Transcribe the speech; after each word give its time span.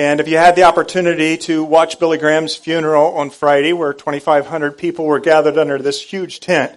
And 0.00 0.18
if 0.18 0.28
you 0.28 0.38
had 0.38 0.56
the 0.56 0.62
opportunity 0.62 1.36
to 1.36 1.62
watch 1.62 1.98
Billy 1.98 2.16
Graham's 2.16 2.56
funeral 2.56 3.18
on 3.18 3.28
Friday, 3.28 3.74
where 3.74 3.92
2,500 3.92 4.78
people 4.78 5.04
were 5.04 5.20
gathered 5.20 5.58
under 5.58 5.76
this 5.76 6.00
huge 6.00 6.40
tent, 6.40 6.74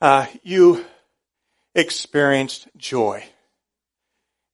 uh, 0.00 0.24
you 0.44 0.84
experienced 1.74 2.68
joy. 2.76 3.24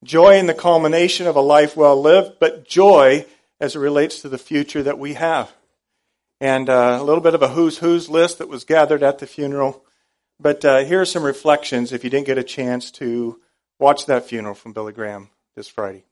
Joy 0.02 0.38
in 0.38 0.46
the 0.46 0.54
culmination 0.54 1.26
of 1.26 1.36
a 1.36 1.42
life 1.42 1.76
well 1.76 2.00
lived, 2.00 2.38
but 2.40 2.66
joy 2.66 3.26
as 3.60 3.76
it 3.76 3.80
relates 3.80 4.22
to 4.22 4.30
the 4.30 4.38
future 4.38 4.82
that 4.82 4.98
we 4.98 5.12
have. 5.12 5.52
And 6.40 6.70
uh, 6.70 6.96
a 6.98 7.04
little 7.04 7.20
bit 7.20 7.34
of 7.34 7.42
a 7.42 7.48
who's 7.48 7.76
who's 7.76 8.08
list 8.08 8.38
that 8.38 8.48
was 8.48 8.64
gathered 8.64 9.02
at 9.02 9.18
the 9.18 9.26
funeral. 9.26 9.84
But 10.40 10.64
uh, 10.64 10.84
here 10.84 11.02
are 11.02 11.04
some 11.04 11.22
reflections 11.22 11.92
if 11.92 12.02
you 12.02 12.08
didn't 12.08 12.28
get 12.28 12.38
a 12.38 12.44
chance 12.44 12.90
to 12.92 13.42
watch 13.78 14.06
that 14.06 14.24
funeral 14.24 14.54
from 14.54 14.72
Billy 14.72 14.94
Graham 14.94 15.28
this 15.54 15.68
Friday. 15.68 16.04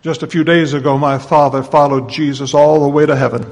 Just 0.00 0.22
a 0.22 0.28
few 0.28 0.44
days 0.44 0.74
ago, 0.74 0.96
my 0.96 1.18
father 1.18 1.60
followed 1.60 2.08
Jesus 2.08 2.54
all 2.54 2.82
the 2.82 2.88
way 2.88 3.04
to 3.04 3.16
heaven. 3.16 3.42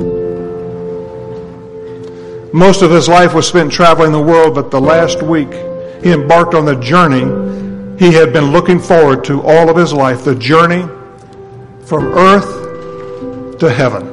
Most 2.53 2.83
of 2.83 2.91
his 2.93 3.09
life 3.09 3.35
was 3.35 3.49
spent 3.49 3.73
traveling 3.73 4.13
the 4.13 4.23
world, 4.23 4.55
but 4.55 4.71
the 4.71 4.81
last 4.81 5.25
week 5.25 5.53
he 6.05 6.13
embarked 6.13 6.55
on 6.55 6.65
the 6.65 6.77
journey 6.77 7.25
he 7.99 8.13
had 8.13 8.33
been 8.33 8.53
looking 8.53 8.79
forward 8.79 9.25
to 9.25 9.43
all 9.43 9.69
of 9.69 9.77
his 9.77 9.93
life 9.93 10.25
the 10.25 10.37
journey 10.37 10.83
from 11.85 12.05
earth 12.15 13.59
to 13.59 13.69
heaven. 13.69 14.07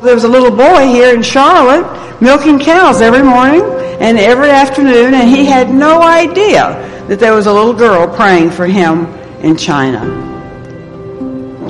There 0.00 0.14
was 0.14 0.24
a 0.24 0.28
little 0.28 0.56
boy 0.56 0.86
here 0.86 1.14
in 1.14 1.22
Charlotte 1.22 2.22
milking 2.22 2.58
cows 2.58 3.02
every 3.02 3.22
morning 3.22 3.60
and 4.00 4.18
every 4.18 4.48
afternoon, 4.48 5.12
and 5.12 5.28
he 5.28 5.44
had 5.44 5.68
no 5.68 6.00
idea 6.00 7.04
that 7.08 7.20
there 7.20 7.34
was 7.34 7.46
a 7.46 7.52
little 7.52 7.74
girl 7.74 8.08
praying 8.16 8.52
for 8.52 8.64
him 8.64 9.17
in 9.42 9.56
China. 9.56 10.26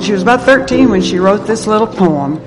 She 0.01 0.13
was 0.13 0.21
about 0.21 0.43
13 0.43 0.89
when 0.89 1.01
she 1.01 1.19
wrote 1.19 1.45
this 1.45 1.67
little 1.67 1.87
poem. 1.87 2.37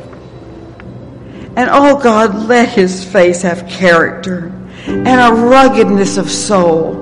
And 1.55 1.69
oh 1.71 1.99
God, 1.99 2.47
let 2.49 2.71
his 2.71 3.05
face 3.05 3.43
have 3.43 3.69
character 3.69 4.53
and 4.87 5.09
a 5.09 5.33
ruggedness 5.47 6.17
of 6.17 6.31
soul. 6.31 6.99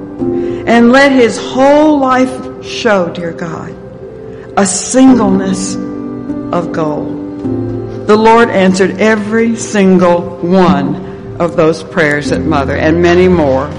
And 0.67 0.93
let 0.93 1.13
his 1.13 1.39
whole 1.39 1.99
life 1.99 2.65
show, 2.65 3.13
dear 3.13 3.33
God, 3.33 3.71
a 4.57 4.67
singleness 4.67 5.77
of 5.77 6.73
gold. 6.73 8.07
The 8.07 8.17
Lord 8.17 8.51
answered 8.51 8.99
every 8.99 9.57
single 9.57 10.37
one 10.39 11.37
of 11.41 11.57
those 11.57 11.83
prayers 11.83 12.33
at 12.33 12.43
Mother 12.43 12.77
and 12.77 13.01
many 13.01 13.29
more. 13.29 13.71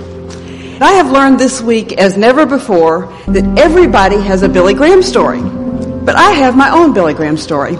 I 0.81 0.93
have 0.93 1.11
learned 1.11 1.39
this 1.39 1.61
week 1.61 1.93
as 1.93 2.17
never 2.17 2.47
before 2.47 3.05
that 3.27 3.59
everybody 3.59 4.19
has 4.19 4.41
a 4.41 4.49
Billy 4.49 4.73
Graham 4.73 5.03
story. 5.03 5.39
But 5.39 6.15
I 6.15 6.31
have 6.31 6.57
my 6.57 6.71
own 6.71 6.91
Billy 6.91 7.13
Graham 7.13 7.37
story. 7.37 7.77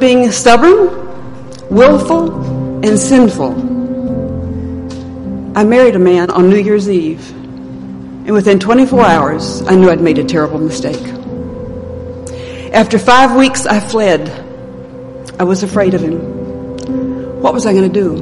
Being 0.00 0.32
stubborn, 0.32 1.68
willful, 1.68 2.84
and 2.84 2.98
sinful. 2.98 3.52
I 5.56 5.62
married 5.62 5.94
a 5.94 6.00
man 6.00 6.30
on 6.30 6.50
New 6.50 6.58
Year's 6.58 6.90
Eve. 6.90 7.30
And 7.30 8.32
within 8.32 8.58
24 8.58 9.06
hours, 9.06 9.62
I 9.62 9.76
knew 9.76 9.88
I'd 9.88 10.00
made 10.00 10.18
a 10.18 10.24
terrible 10.24 10.58
mistake. 10.58 11.06
After 12.74 12.98
five 12.98 13.36
weeks, 13.36 13.64
I 13.64 13.78
fled. 13.78 14.28
I 15.38 15.44
was 15.44 15.62
afraid 15.62 15.94
of 15.94 16.00
him. 16.00 17.40
What 17.40 17.54
was 17.54 17.64
I 17.64 17.72
going 17.72 17.92
to 17.92 18.00
do? 18.00 18.16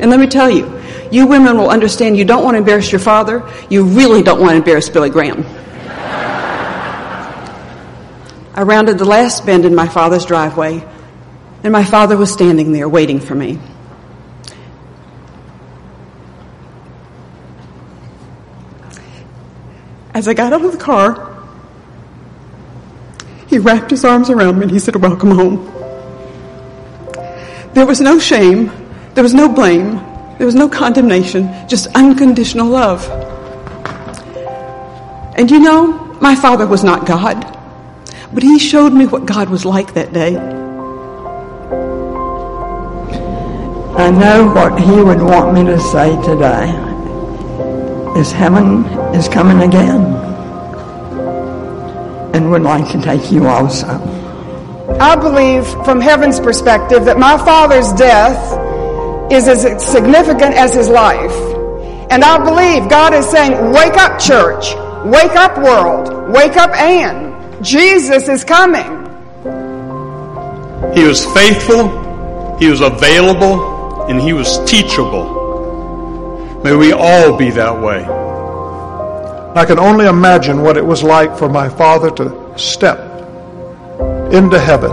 And 0.00 0.10
let 0.10 0.18
me 0.18 0.26
tell 0.26 0.50
you, 0.50 0.77
you 1.10 1.26
women 1.26 1.56
will 1.56 1.70
understand 1.70 2.16
you 2.16 2.24
don't 2.24 2.44
want 2.44 2.54
to 2.54 2.58
embarrass 2.58 2.92
your 2.92 3.00
father. 3.00 3.48
You 3.70 3.84
really 3.84 4.22
don't 4.22 4.40
want 4.40 4.52
to 4.52 4.56
embarrass 4.56 4.88
Billy 4.88 5.10
Graham. 5.10 5.44
I 8.54 8.62
rounded 8.62 8.98
the 8.98 9.04
last 9.04 9.46
bend 9.46 9.64
in 9.64 9.74
my 9.74 9.86
father's 9.86 10.24
driveway, 10.24 10.84
and 11.62 11.72
my 11.72 11.84
father 11.84 12.16
was 12.16 12.32
standing 12.32 12.72
there 12.72 12.88
waiting 12.88 13.20
for 13.20 13.34
me. 13.34 13.58
As 20.12 20.26
I 20.26 20.34
got 20.34 20.52
out 20.52 20.64
of 20.64 20.72
the 20.72 20.78
car, 20.78 21.38
he 23.46 23.58
wrapped 23.58 23.90
his 23.90 24.04
arms 24.04 24.28
around 24.30 24.56
me 24.58 24.64
and 24.64 24.70
he 24.72 24.80
said, 24.80 24.96
Welcome 24.96 25.30
home. 25.30 25.64
There 27.74 27.86
was 27.86 28.00
no 28.00 28.18
shame, 28.18 28.72
there 29.14 29.22
was 29.22 29.34
no 29.34 29.48
blame, 29.48 30.00
there 30.38 30.46
was 30.46 30.54
no 30.54 30.68
condemnation, 30.68 31.50
just 31.68 31.88
unconditional 31.96 32.68
love. 32.68 33.04
And 35.36 35.50
you 35.50 35.58
know, 35.58 36.16
my 36.20 36.36
father 36.36 36.66
was 36.66 36.84
not 36.84 37.06
God, 37.06 37.40
but 38.32 38.42
he 38.42 38.58
showed 38.58 38.92
me 38.92 39.06
what 39.06 39.26
God 39.26 39.50
was 39.50 39.64
like 39.64 39.94
that 39.94 40.12
day. 40.12 40.36
I 43.98 44.10
know 44.10 44.46
what 44.52 44.80
he 44.80 45.02
would 45.02 45.20
want 45.20 45.54
me 45.54 45.64
to 45.64 45.78
say 45.80 46.10
today 46.22 46.70
is 48.18 48.30
heaven 48.30 48.84
is 49.14 49.28
coming 49.28 49.62
again 49.62 50.00
and 52.32 52.50
would 52.50 52.62
like 52.62 52.90
to 52.92 53.00
take 53.00 53.32
you 53.32 53.46
also. 53.48 53.86
I 55.00 55.16
believe 55.16 55.66
from 55.84 56.00
heaven's 56.00 56.38
perspective 56.40 57.04
that 57.04 57.18
my 57.18 57.36
father's 57.38 57.92
death 57.92 58.57
is 59.30 59.48
as 59.48 59.62
significant 59.84 60.54
as 60.54 60.74
his 60.74 60.88
life. 60.88 61.32
And 62.10 62.24
I 62.24 62.38
believe 62.42 62.88
God 62.88 63.12
is 63.12 63.28
saying, 63.28 63.52
wake 63.72 63.96
up 63.96 64.18
church, 64.18 64.74
wake 65.04 65.36
up 65.36 65.58
world, 65.58 66.32
wake 66.32 66.56
up 66.56 66.70
Anne. 66.70 67.62
Jesus 67.62 68.28
is 68.28 68.44
coming. 68.44 68.96
He 70.94 71.04
was 71.04 71.24
faithful, 71.34 72.56
he 72.58 72.68
was 72.68 72.80
available, 72.80 74.04
and 74.04 74.20
he 74.20 74.32
was 74.32 74.58
teachable. 74.64 76.60
May 76.64 76.74
we 76.74 76.92
all 76.92 77.36
be 77.36 77.50
that 77.50 77.78
way. 77.80 78.04
I 79.54 79.64
can 79.64 79.78
only 79.78 80.06
imagine 80.06 80.62
what 80.62 80.76
it 80.76 80.84
was 80.84 81.02
like 81.02 81.36
for 81.36 81.48
my 81.48 81.68
father 81.68 82.10
to 82.12 82.58
step 82.58 82.98
into 84.32 84.58
heaven. 84.58 84.92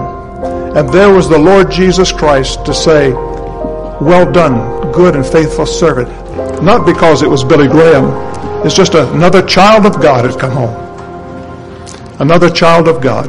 And 0.76 0.90
there 0.90 1.14
was 1.14 1.30
the 1.30 1.38
Lord 1.38 1.72
Jesus 1.72 2.12
Christ 2.12 2.66
to 2.66 2.74
say, 2.74 3.14
Well 4.02 4.30
done, 4.30 4.92
good 4.92 5.16
and 5.16 5.26
faithful 5.26 5.66
servant. 5.66 6.10
Not 6.62 6.86
because 6.86 7.22
it 7.22 7.30
was 7.30 7.44
Billy 7.44 7.68
Graham, 7.68 8.06
it's 8.66 8.76
just 8.76 8.94
another 8.94 9.42
child 9.42 9.86
of 9.86 10.02
God 10.02 10.30
had 10.30 10.40
come 10.40 10.52
home. 10.52 10.86
Another 12.20 12.50
child 12.50 12.88
of 12.88 13.02
God. 13.02 13.28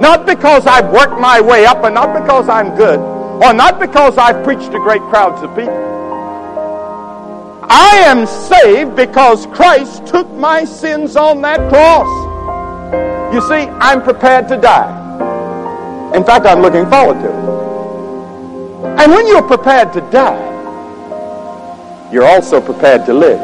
Not 0.00 0.26
because 0.26 0.66
I've 0.66 0.90
worked 0.92 1.20
my 1.20 1.40
way 1.40 1.64
up 1.64 1.84
and 1.84 1.94
not 1.94 2.18
because 2.18 2.48
I'm 2.48 2.74
good 2.76 2.98
or 2.98 3.52
not 3.52 3.78
because 3.78 4.18
I've 4.18 4.42
preached 4.42 4.72
to 4.72 4.78
great 4.78 5.02
crowds 5.02 5.40
of 5.42 5.50
people. 5.50 5.74
I 7.70 8.02
am 8.04 8.26
saved 8.26 8.96
because 8.96 9.46
Christ 9.46 10.06
took 10.06 10.28
my 10.32 10.64
sins 10.64 11.14
on 11.14 11.42
that 11.42 11.68
cross. 11.68 12.08
You 13.32 13.40
see, 13.42 13.68
I'm 13.78 14.02
prepared 14.02 14.48
to 14.48 14.56
die. 14.56 14.97
In 16.14 16.24
fact, 16.24 16.46
I'm 16.46 16.60
looking 16.60 16.88
forward 16.88 17.20
to 17.22 17.28
it. 17.28 17.58
And 19.00 19.12
when 19.12 19.26
you're 19.26 19.42
prepared 19.42 19.92
to 19.92 20.00
die, 20.10 20.46
you're 22.12 22.24
also 22.24 22.60
prepared 22.60 23.04
to 23.06 23.12
live. 23.12 23.38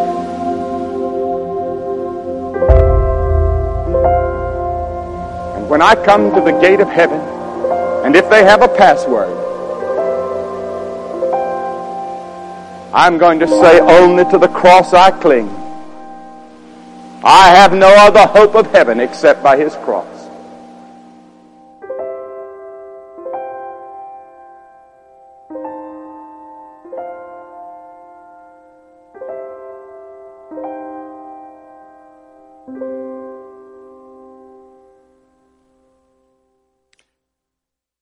And 5.56 5.68
when 5.68 5.82
I 5.82 5.94
come 5.94 6.34
to 6.34 6.40
the 6.40 6.58
gate 6.60 6.80
of 6.80 6.88
heaven, 6.88 7.20
and 8.04 8.16
if 8.16 8.28
they 8.30 8.44
have 8.44 8.62
a 8.62 8.68
password, 8.68 9.28
I'm 12.94 13.18
going 13.18 13.40
to 13.40 13.48
say, 13.48 13.80
only 13.80 14.24
to 14.30 14.38
the 14.38 14.48
cross 14.48 14.94
I 14.94 15.10
cling. 15.10 15.48
I 17.24 17.48
have 17.48 17.72
no 17.72 17.88
other 17.88 18.26
hope 18.26 18.54
of 18.54 18.70
heaven 18.70 19.00
except 19.00 19.42
by 19.42 19.56
his 19.56 19.74
cross. 19.76 20.13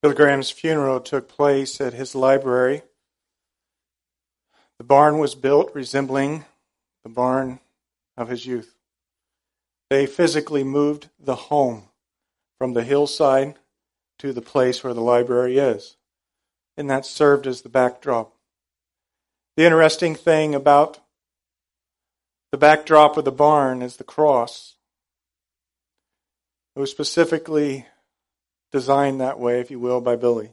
Billy 0.03 0.15
Graham's 0.15 0.51
funeral 0.51 0.99
took 0.99 1.29
place 1.29 1.79
at 1.79 1.93
his 1.93 2.13
library. 2.13 2.81
The 4.77 4.83
barn 4.83 5.17
was 5.17 5.33
built 5.33 5.73
resembling 5.73 6.43
the 7.03 7.09
barn 7.09 7.61
of 8.17 8.27
his 8.27 8.45
youth. 8.45 8.75
They 9.89 10.05
physically 10.05 10.65
moved 10.65 11.09
the 11.17 11.35
home 11.35 11.83
from 12.57 12.73
the 12.73 12.83
hillside 12.83 13.55
to 14.19 14.33
the 14.33 14.41
place 14.41 14.83
where 14.83 14.93
the 14.93 14.99
library 14.99 15.57
is. 15.57 15.95
And 16.75 16.89
that 16.89 17.05
served 17.05 17.47
as 17.47 17.61
the 17.61 17.69
backdrop. 17.69 18.33
The 19.55 19.63
interesting 19.63 20.15
thing 20.15 20.53
about 20.53 20.99
The 22.51 22.57
backdrop 22.57 23.15
of 23.15 23.23
the 23.23 23.31
barn 23.31 23.81
is 23.81 23.95
the 23.95 24.03
cross. 24.03 24.75
It 26.75 26.81
was 26.81 26.91
specifically 26.91 27.87
designed 28.73 29.21
that 29.21 29.39
way, 29.39 29.61
if 29.61 29.71
you 29.71 29.79
will, 29.79 30.01
by 30.01 30.17
Billy. 30.17 30.51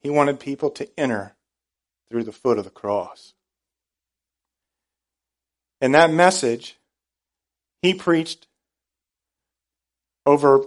He 0.00 0.10
wanted 0.10 0.40
people 0.40 0.68
to 0.70 0.88
enter 0.98 1.36
through 2.10 2.24
the 2.24 2.32
foot 2.32 2.58
of 2.58 2.64
the 2.64 2.70
cross. 2.70 3.32
And 5.80 5.94
that 5.94 6.12
message 6.12 6.76
he 7.80 7.94
preached 7.94 8.48
over 10.26 10.64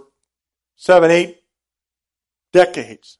seven, 0.74 1.10
eight 1.10 1.42
decades 2.52 3.18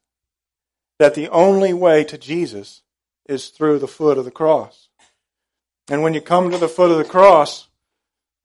that 0.99 1.14
the 1.14 1.29
only 1.29 1.73
way 1.73 2.02
to 2.05 2.19
Jesus 2.19 2.82
is 3.26 3.49
through 3.49 3.79
the 3.79 3.88
foot 3.88 4.19
of 4.19 4.25
the 4.25 4.31
cross. 4.31 4.88
And 5.88 6.02
when 6.02 6.14
you 6.14 6.20
come 6.20 6.50
to 6.50 6.58
the 6.58 6.69
foot 6.69 6.91
of 6.91 6.99
the 6.99 7.05
cross, 7.05 7.69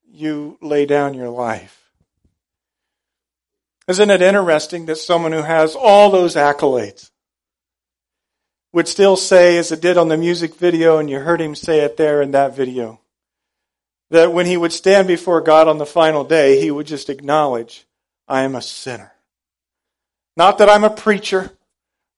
you 0.05 0.57
lay 0.61 0.85
down 0.85 1.13
your 1.13 1.29
life. 1.29 1.88
Isn't 3.89 4.11
it 4.11 4.21
interesting 4.21 4.85
that 4.85 4.97
someone 4.97 5.31
who 5.31 5.41
has 5.41 5.75
all 5.75 6.11
those 6.11 6.35
accolades 6.35 7.09
would 8.71 8.87
still 8.87 9.15
say, 9.15 9.57
as 9.57 9.71
it 9.71 9.81
did 9.81 9.97
on 9.97 10.09
the 10.09 10.17
music 10.17 10.53
video, 10.53 10.99
and 10.99 11.09
you 11.09 11.17
heard 11.19 11.41
him 11.41 11.55
say 11.55 11.79
it 11.79 11.97
there 11.97 12.21
in 12.21 12.29
that 12.31 12.55
video, 12.55 13.01
that 14.11 14.31
when 14.31 14.45
he 14.45 14.57
would 14.57 14.73
stand 14.73 15.07
before 15.07 15.41
God 15.41 15.67
on 15.67 15.79
the 15.79 15.87
final 15.87 16.23
day, 16.23 16.61
he 16.61 16.69
would 16.69 16.85
just 16.85 17.09
acknowledge, 17.09 17.87
I 18.27 18.43
am 18.43 18.53
a 18.53 18.61
sinner. 18.61 19.11
Not 20.37 20.59
that 20.59 20.69
I'm 20.69 20.83
a 20.83 20.91
preacher, 20.91 21.57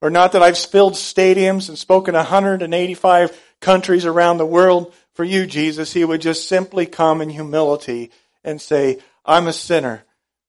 or 0.01 0.09
not 0.09 0.33
that 0.33 0.43
I've 0.43 0.57
filled 0.57 0.95
stadiums 0.95 1.69
and 1.69 1.77
spoken 1.77 2.15
185 2.15 3.41
countries 3.61 4.05
around 4.05 4.39
the 4.39 4.45
world 4.45 4.93
for 5.13 5.23
you, 5.23 5.45
Jesus. 5.45 5.93
He 5.93 6.03
would 6.03 6.19
just 6.19 6.49
simply 6.49 6.85
come 6.85 7.21
in 7.21 7.29
humility 7.29 8.11
and 8.43 8.59
say, 8.59 8.99
I'm 9.23 9.47
a 9.47 9.53
sinner. 9.53 10.03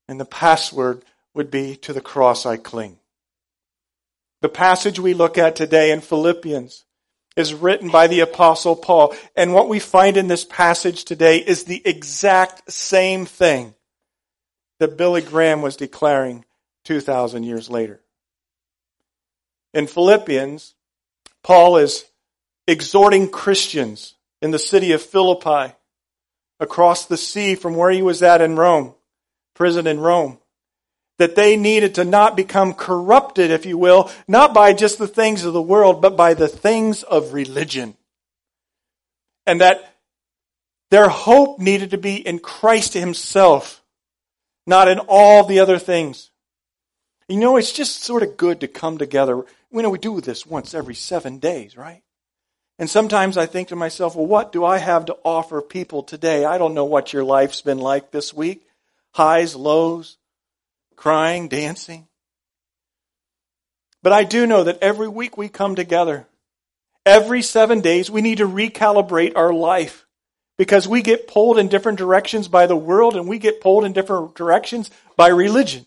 And 0.09 0.19
the 0.19 0.25
password 0.25 1.05
would 1.35 1.51
be 1.51 1.77
to 1.77 1.93
the 1.93 2.01
cross 2.01 2.47
I 2.47 2.57
cling. 2.57 2.99
The 4.43 4.49
passage 4.49 4.99
we 4.99 5.15
look 5.15 5.39
at 5.39 5.57
today 5.57 5.93
in 5.93 6.01
Philippians 6.01 6.85
is 7.37 7.55
written 7.55 7.89
by 7.89 8.09
the 8.09 8.21
apostle 8.21 8.77
Paul. 8.77 9.15
And 9.37 9.55
what 9.55 9.69
we 9.69 9.79
find 9.79 10.17
in 10.17 10.29
this 10.29 10.45
passage 10.45 11.05
today 11.05 11.39
is 11.39 11.65
the 11.65 11.81
exact 11.87 12.71
same 12.71 13.25
thing 13.25 13.75
that 14.81 14.97
Billy 14.97 15.23
Graham 15.23 15.63
was 15.63 15.77
declaring 15.77 16.45
2,000 16.85 17.45
years 17.45 17.71
later. 17.71 18.01
In 19.73 19.87
Philippians, 19.87 20.75
Paul 21.43 21.77
is 21.79 22.05
exhorting 22.67 23.31
Christians 23.31 24.15
in 24.43 24.51
the 24.51 24.59
city 24.59 24.93
of 24.93 25.01
Philippi 25.01 25.73
across 26.61 27.07
the 27.07 27.17
sea 27.17 27.55
from 27.55 27.77
where 27.77 27.91
he 27.91 28.03
was 28.03 28.23
at 28.23 28.43
in 28.43 28.57
Rome, 28.57 28.95
prison 29.55 29.87
in 29.87 30.01
Rome 30.01 30.39
that 31.19 31.37
they 31.37 31.57
needed 31.57 31.95
to 31.97 32.05
not 32.05 32.37
become 32.37 32.75
corrupted, 32.75 33.51
if 33.51 33.67
you 33.67 33.79
will, 33.79 34.11
not 34.27 34.55
by 34.55 34.73
just 34.73 34.99
the 34.99 35.09
things 35.09 35.45
of 35.45 35.53
the 35.53 35.63
world, 35.63 36.03
but 36.03 36.17
by 36.17 36.35
the 36.35 36.49
things 36.49 37.03
of 37.03 37.33
religion. 37.33 37.97
And 39.47 39.61
that 39.61 39.97
their 40.91 41.09
hope 41.09 41.59
needed 41.59 41.91
to 41.91 41.99
be 41.99 42.17
in 42.17 42.39
Christ 42.39 42.95
Himself, 42.95 43.83
not 44.67 44.89
in 44.89 44.99
all 44.99 45.45
the 45.45 45.61
other 45.61 45.79
things. 45.79 46.31
You 47.29 47.39
know, 47.39 47.57
it's 47.57 47.73
just 47.73 48.03
sort 48.03 48.23
of 48.23 48.37
good 48.37 48.61
to 48.61 48.69
come 48.69 48.99
together. 48.99 49.43
You 49.71 49.83
know, 49.83 49.91
we 49.91 49.99
do 49.99 50.21
this 50.21 50.45
once 50.45 50.75
every 50.75 50.95
seven 50.95 51.39
days, 51.39 51.77
right? 51.77 52.03
And 52.79 52.91
sometimes 52.91 53.37
I 53.37 53.47
think 53.47 53.69
to 53.69 53.77
myself, 53.77 54.17
well, 54.17 54.27
what 54.27 54.53
do 54.53 54.65
I 54.65 54.79
have 54.79 55.07
to 55.07 55.17
offer 55.25 55.63
people 55.63 56.03
today? 56.03 56.45
I 56.45 56.59
don't 56.59 56.75
know 56.75 56.85
what 56.85 57.13
your 57.13 57.25
life's 57.25 57.61
been 57.61 57.79
like 57.79 58.11
this 58.11 58.35
week. 58.35 58.67
Highs, 59.15 59.55
lows, 59.55 60.19
crying, 61.03 61.49
dancing. 61.49 62.07
But 64.05 64.13
I 64.13 64.23
do 64.23 64.47
know 64.47 64.63
that 64.63 64.79
every 64.81 65.09
week 65.09 65.37
we 65.37 65.49
come 65.49 65.75
together. 65.75 66.29
Every 67.05 67.43
seven 67.43 67.81
days 67.81 68.09
we 68.09 68.21
need 68.21 68.39
to 68.39 68.47
recalibrate 68.47 69.33
our 69.35 69.53
life 69.53 70.07
because 70.59 70.87
we 70.87 71.03
get 71.03 71.27
pulled 71.27 71.59
in 71.59 71.67
different 71.67 71.99
directions 71.99 72.47
by 72.47 72.69
the 72.69 72.77
world 72.77 73.17
and 73.17 73.27
we 73.27 73.41
get 73.41 73.61
pulled 73.61 73.85
in 73.85 73.93
different 73.93 74.37
directions 74.37 74.93
by 75.17 75.27
religion. 75.27 75.87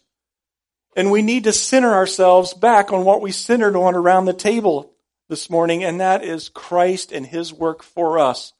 And 0.97 1.11
we 1.11 1.21
need 1.21 1.45
to 1.45 1.53
center 1.53 1.93
ourselves 1.93 2.53
back 2.53 2.91
on 2.91 3.05
what 3.05 3.21
we 3.21 3.31
centered 3.31 3.77
on 3.77 3.95
around 3.95 4.25
the 4.25 4.33
table 4.33 4.91
this 5.29 5.49
morning, 5.49 5.85
and 5.85 6.01
that 6.01 6.25
is 6.25 6.49
Christ 6.49 7.13
and 7.13 7.25
His 7.25 7.53
work 7.53 7.83
for 7.83 8.19
us. 8.19 8.51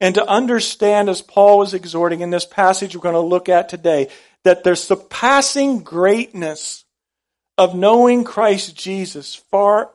And 0.00 0.14
to 0.14 0.26
understand, 0.26 1.10
as 1.10 1.20
Paul 1.20 1.58
was 1.58 1.74
exhorting 1.74 2.20
in 2.20 2.30
this 2.30 2.46
passage 2.46 2.94
we're 2.94 3.02
going 3.02 3.14
to 3.14 3.20
look 3.20 3.48
at 3.48 3.68
today, 3.68 4.08
that 4.44 4.64
the 4.64 4.74
surpassing 4.74 5.82
greatness 5.82 6.84
of 7.58 7.74
knowing 7.74 8.24
Christ 8.24 8.74
Jesus 8.76 9.34
far 9.34 9.90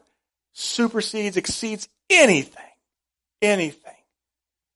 supersedes, 0.54 1.38
exceeds 1.38 1.90
anything, 2.10 2.64
anything 3.42 3.82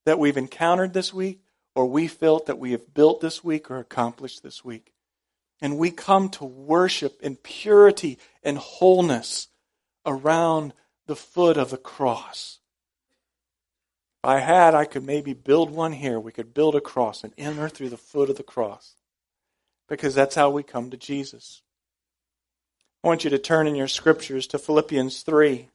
that 0.05 0.19
we've 0.19 0.37
encountered 0.37 0.93
this 0.93 1.13
week 1.13 1.41
or 1.75 1.85
we 1.85 2.07
felt 2.07 2.47
that 2.47 2.59
we 2.59 2.71
have 2.71 2.93
built 2.93 3.21
this 3.21 3.43
week 3.43 3.69
or 3.69 3.77
accomplished 3.77 4.43
this 4.43 4.65
week. 4.65 4.91
And 5.61 5.77
we 5.77 5.91
come 5.91 6.29
to 6.29 6.45
worship 6.45 7.21
in 7.21 7.35
purity 7.35 8.17
and 8.43 8.57
wholeness 8.57 9.49
around 10.05 10.73
the 11.05 11.15
foot 11.15 11.57
of 11.57 11.69
the 11.69 11.77
cross. 11.77 12.59
If 14.23 14.29
I 14.29 14.39
had, 14.39 14.73
I 14.73 14.85
could 14.85 15.05
maybe 15.05 15.33
build 15.33 15.69
one 15.69 15.93
here. 15.93 16.19
We 16.19 16.31
could 16.31 16.53
build 16.53 16.75
a 16.75 16.81
cross 16.81 17.23
and 17.23 17.33
enter 17.37 17.69
through 17.69 17.89
the 17.89 17.97
foot 17.97 18.29
of 18.29 18.37
the 18.37 18.43
cross 18.43 18.95
because 19.89 20.15
that's 20.15 20.35
how 20.35 20.51
we 20.51 20.63
come 20.63 20.91
to 20.91 20.97
Jesus. 20.97 21.61
I 23.03 23.07
want 23.07 23.23
you 23.23 23.29
to 23.31 23.39
turn 23.39 23.67
in 23.67 23.75
your 23.75 23.87
scriptures 23.87 24.47
to 24.47 24.59
Philippians 24.59 25.21
3. 25.23 25.67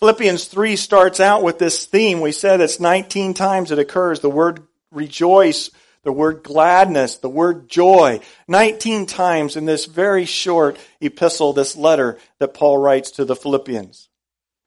Philippians 0.00 0.46
3 0.46 0.76
starts 0.76 1.20
out 1.20 1.42
with 1.42 1.58
this 1.58 1.86
theme. 1.86 2.20
We 2.20 2.32
said 2.32 2.60
it's 2.60 2.80
19 2.80 3.32
times 3.32 3.70
it 3.70 3.78
occurs. 3.78 4.20
The 4.20 4.28
word 4.28 4.66
rejoice, 4.90 5.70
the 6.02 6.12
word 6.12 6.42
gladness, 6.42 7.16
the 7.18 7.28
word 7.28 7.68
joy. 7.68 8.20
19 8.48 9.06
times 9.06 9.56
in 9.56 9.66
this 9.66 9.86
very 9.86 10.24
short 10.24 10.78
epistle, 11.00 11.52
this 11.52 11.76
letter 11.76 12.18
that 12.40 12.54
Paul 12.54 12.78
writes 12.78 13.12
to 13.12 13.24
the 13.24 13.36
Philippians. 13.36 14.08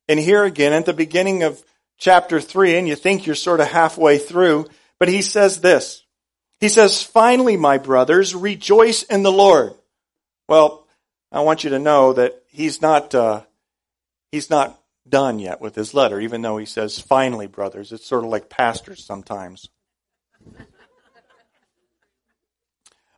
And 0.08 0.20
here 0.20 0.46
again, 0.46 0.72
at 0.72 0.86
the 0.86 0.94
beginning 0.94 1.44
of 1.44 1.62
chapter 1.98 2.40
3, 2.40 2.78
and 2.78 2.88
you 2.88 2.96
think 2.96 3.26
you're 3.26 3.36
sort 3.36 3.60
of 3.60 3.68
halfway 3.68 4.18
through, 4.18 4.68
but 4.98 5.10
he 5.10 5.22
says 5.22 5.60
this. 5.60 6.04
He 6.60 6.70
says, 6.70 7.04
finally, 7.04 7.56
my 7.56 7.78
brothers, 7.78 8.34
rejoice 8.34 9.04
in 9.04 9.24
the 9.24 9.32
Lord. 9.32 9.74
Well, 10.50 10.88
I 11.32 11.42
want 11.42 11.64
you 11.64 11.70
to 11.72 11.80
know 11.80 12.14
that 12.14 12.42
he's 12.48 12.82
not, 12.82 13.14
uh, 13.14 13.44
he's 14.32 14.50
not 14.50 14.80
done 15.08 15.38
yet 15.40 15.62
with 15.62 15.76
his 15.76 15.94
letter, 15.94 16.20
even 16.20 16.42
though 16.42 16.58
he 16.58 16.66
says, 16.66 17.00
finally, 17.00 17.48
brothers. 17.48 17.92
It's 17.92 18.06
sort 18.06 18.24
of 18.24 18.32
like 18.32 18.50
pastors 18.50 19.06
sometimes. 19.06 19.70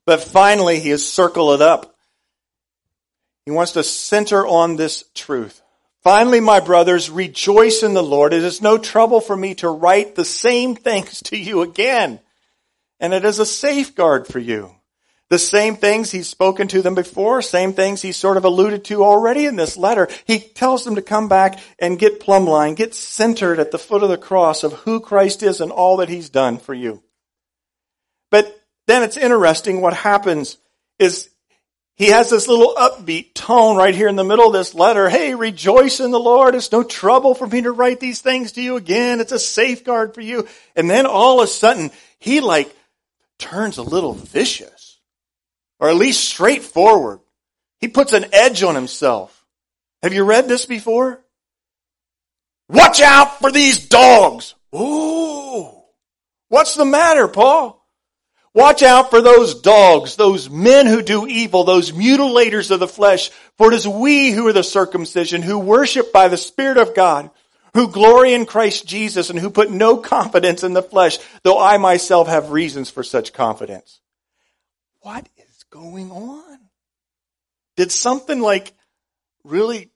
but 0.06 0.22
finally, 0.22 0.80
he 0.82 0.90
has 0.90 1.08
circled 1.08 1.62
it 1.62 1.62
up. 1.62 1.96
He 3.46 3.52
wants 3.52 3.72
to 3.74 3.84
center 3.84 4.46
on 4.46 4.76
this 4.76 5.06
truth. 5.16 5.62
Finally, 6.04 6.42
my 6.42 6.60
brothers, 6.60 7.10
rejoice 7.10 7.84
in 7.84 7.94
the 7.94 8.04
Lord. 8.04 8.34
It 8.34 8.44
is 8.44 8.62
no 8.62 8.78
trouble 8.78 9.22
for 9.22 9.36
me 9.36 9.56
to 9.56 9.70
write 9.70 10.16
the 10.16 10.26
same 10.26 10.76
things 10.76 11.22
to 11.24 11.38
you 11.38 11.62
again 11.62 12.20
and 13.00 13.14
it 13.14 13.26
is 13.26 13.40
a 13.40 13.46
safeguard 13.46 14.28
for 14.28 14.40
you. 14.40 14.76
The 15.30 15.40
same 15.40 15.76
things 15.76 16.12
he's 16.12 16.28
spoken 16.28 16.68
to 16.70 16.82
them 16.82 16.96
before, 16.96 17.44
same 17.44 17.74
things 17.74 18.02
he 18.02 18.12
sort 18.12 18.38
of 18.38 18.46
alluded 18.46 18.86
to 18.86 19.04
already 19.04 19.46
in 19.46 19.56
this 19.56 19.78
letter. 19.78 20.08
He 20.26 20.40
tells 20.40 20.84
them 20.84 20.96
to 20.96 21.04
come 21.04 21.30
back 21.30 21.60
and 21.78 22.00
get 22.00 22.20
plumb 22.20 22.46
line, 22.46 22.74
get 22.74 22.96
centered 22.96 23.60
at 23.60 23.70
the 23.70 23.78
foot 23.78 24.02
of 24.02 24.10
the 24.10 24.18
cross 24.18 24.64
of 24.64 24.74
who 24.74 25.00
Christ 25.00 25.44
is 25.44 25.62
and 25.62 25.72
all 25.72 25.98
that 25.98 26.10
he's 26.10 26.32
done 26.32 26.58
for 26.58 26.74
you. 26.74 27.04
But 28.32 28.60
then 28.88 29.04
it's 29.04 29.18
interesting 29.18 29.82
what 29.82 29.94
happens 29.94 30.58
is 30.98 31.30
he 31.96 32.08
has 32.08 32.32
this 32.32 32.48
little 32.48 32.74
upbeat 32.76 33.36
tone 33.36 33.76
right 33.76 33.94
here 33.94 34.08
in 34.08 34.16
the 34.16 34.24
middle 34.24 34.48
of 34.48 34.54
this 34.54 34.74
letter. 34.74 35.10
Hey, 35.10 35.36
rejoice 35.36 36.00
in 36.00 36.10
the 36.10 36.20
Lord. 36.20 36.56
It's 36.56 36.72
no 36.72 36.82
trouble 36.82 37.36
for 37.36 37.46
me 37.46 37.62
to 37.62 37.72
write 37.72 38.00
these 38.00 38.22
things 38.22 38.54
to 38.54 38.62
you 38.62 38.78
again. 38.78 39.20
It's 39.20 39.32
a 39.32 39.38
safeguard 39.38 40.16
for 40.16 40.22
you. 40.22 40.48
And 40.76 40.90
then 40.90 41.06
all 41.06 41.40
of 41.40 41.44
a 41.44 41.52
sudden, 41.52 41.92
he 42.18 42.40
like 42.40 42.74
turns 43.40 43.78
a 43.78 43.84
little 43.84 44.14
vicious, 44.14 45.00
or 45.80 45.90
at 45.90 45.96
least 45.96 46.24
straightforward. 46.28 47.20
He 47.80 47.88
puts 47.88 48.14
an 48.14 48.26
edge 48.34 48.62
on 48.62 48.76
himself. 48.76 49.46
Have 50.04 50.14
you 50.14 50.24
read 50.24 50.48
this 50.48 50.66
before? 50.66 51.24
Watch 52.68 53.02
out 53.02 53.40
for 53.40 53.52
these 53.52 53.88
dogs. 53.88 54.54
Ooh. 54.76 55.72
What's 56.50 56.76
the 56.76 56.86
matter, 56.86 57.28
Paul? 57.28 57.80
Watch 58.54 58.82
out 58.82 59.12
for 59.12 59.22
those 59.22 59.62
dogs, 59.62 60.16
those 60.16 60.50
men 60.50 60.88
who 60.88 61.02
do 61.02 61.28
evil, 61.28 61.64
those 61.64 61.92
mutilators 61.92 62.72
of 62.72 62.80
the 62.80 62.88
flesh, 62.88 63.30
for 63.58 63.72
it 63.72 63.76
is 63.76 63.88
we 63.88 64.32
who 64.32 64.48
are 64.48 64.54
the 64.54 64.64
circumcision, 64.64 65.42
who 65.42 65.60
worship 65.60 66.12
by 66.12 66.28
the 66.28 66.38
Spirit 66.38 66.78
of 66.78 66.96
God, 66.96 67.30
who 67.74 67.92
glory 67.92 68.34
in 68.34 68.46
Christ 68.46 68.86
Jesus 68.86 69.30
and 69.30 69.40
who 69.40 69.50
put 69.50 69.72
no 69.72 69.98
confidence 69.98 70.64
in 70.64 70.74
the 70.74 70.84
flesh, 70.84 71.18
though 71.44 71.60
I 71.60 71.78
myself 71.78 72.28
have 72.28 72.52
reasons 72.52 72.90
for 72.90 73.04
such 73.04 73.34
confidence. 73.34 74.00
What 75.02 75.28
is 75.38 75.64
going 75.70 76.12
on? 76.12 76.60
Did 77.78 77.92
something 77.92 78.42
like 78.42 78.74
really 79.44 79.92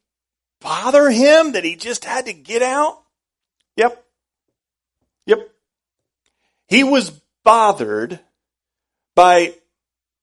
bother 0.62 1.10
him 1.10 1.54
that 1.54 1.64
he 1.64 1.76
just 1.76 2.06
had 2.06 2.26
to 2.26 2.34
get 2.34 2.62
out? 2.62 3.02
Yep. 3.76 4.04
Yep. 5.26 5.50
He 6.68 6.84
was 6.84 7.12
bothered 7.44 8.20
by 9.16 9.54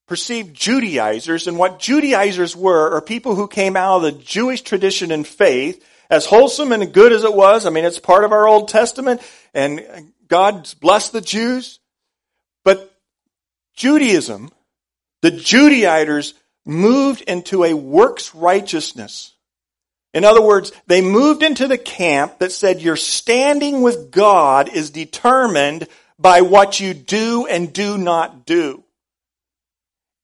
perceived 0.06 0.54
Judaizers, 0.54 1.46
and 1.46 1.56
what 1.56 1.78
Judaizers 1.78 2.56
were 2.56 2.96
are 2.96 3.00
people 3.00 3.36
who 3.36 3.46
came 3.46 3.76
out 3.76 3.98
of 3.98 4.02
the 4.02 4.12
Jewish 4.12 4.62
tradition 4.62 5.12
and 5.12 5.24
faith, 5.26 5.84
as 6.10 6.26
wholesome 6.26 6.72
and 6.72 6.92
good 6.92 7.12
as 7.12 7.24
it 7.24 7.34
was. 7.34 7.64
I 7.64 7.70
mean, 7.70 7.84
it's 7.84 8.00
part 8.00 8.24
of 8.24 8.32
our 8.32 8.48
Old 8.48 8.68
Testament, 8.68 9.22
and 9.54 10.12
God's 10.28 10.74
blessed 10.74 11.12
the 11.12 11.20
Jews. 11.20 11.78
But 12.64 12.92
Judaism, 13.74 14.50
the 15.22 15.30
Judaizers 15.30 16.34
moved 16.66 17.22
into 17.22 17.64
a 17.64 17.74
works 17.74 18.34
righteousness. 18.34 19.34
In 20.12 20.24
other 20.24 20.42
words, 20.42 20.72
they 20.86 21.00
moved 21.00 21.42
into 21.42 21.68
the 21.68 21.78
camp 21.78 22.40
that 22.40 22.52
said 22.52 22.82
your 22.82 22.96
standing 22.96 23.80
with 23.80 24.10
God 24.10 24.68
is 24.68 24.90
determined 24.90 25.86
by 26.18 26.42
what 26.42 26.80
you 26.80 26.92
do 26.92 27.46
and 27.46 27.72
do 27.72 27.96
not 27.96 28.44
do. 28.44 28.82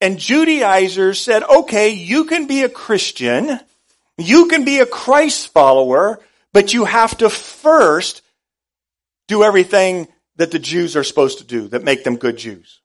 And 0.00 0.18
Judaizers 0.18 1.20
said, 1.20 1.42
okay, 1.42 1.90
you 1.90 2.24
can 2.24 2.46
be 2.46 2.64
a 2.64 2.68
Christian, 2.68 3.60
you 4.18 4.48
can 4.48 4.64
be 4.64 4.78
a 4.78 4.86
Christ 4.86 5.52
follower, 5.52 6.20
but 6.52 6.72
you 6.72 6.84
have 6.84 7.16
to 7.18 7.28
first 7.28 8.22
do 9.28 9.42
everything 9.42 10.08
that 10.36 10.50
the 10.50 10.58
Jews 10.58 10.96
are 10.96 11.04
supposed 11.04 11.38
to 11.38 11.44
do 11.44 11.68
that 11.68 11.84
make 11.84 12.04
them 12.04 12.16
good 12.16 12.36
Jews. 12.36 12.80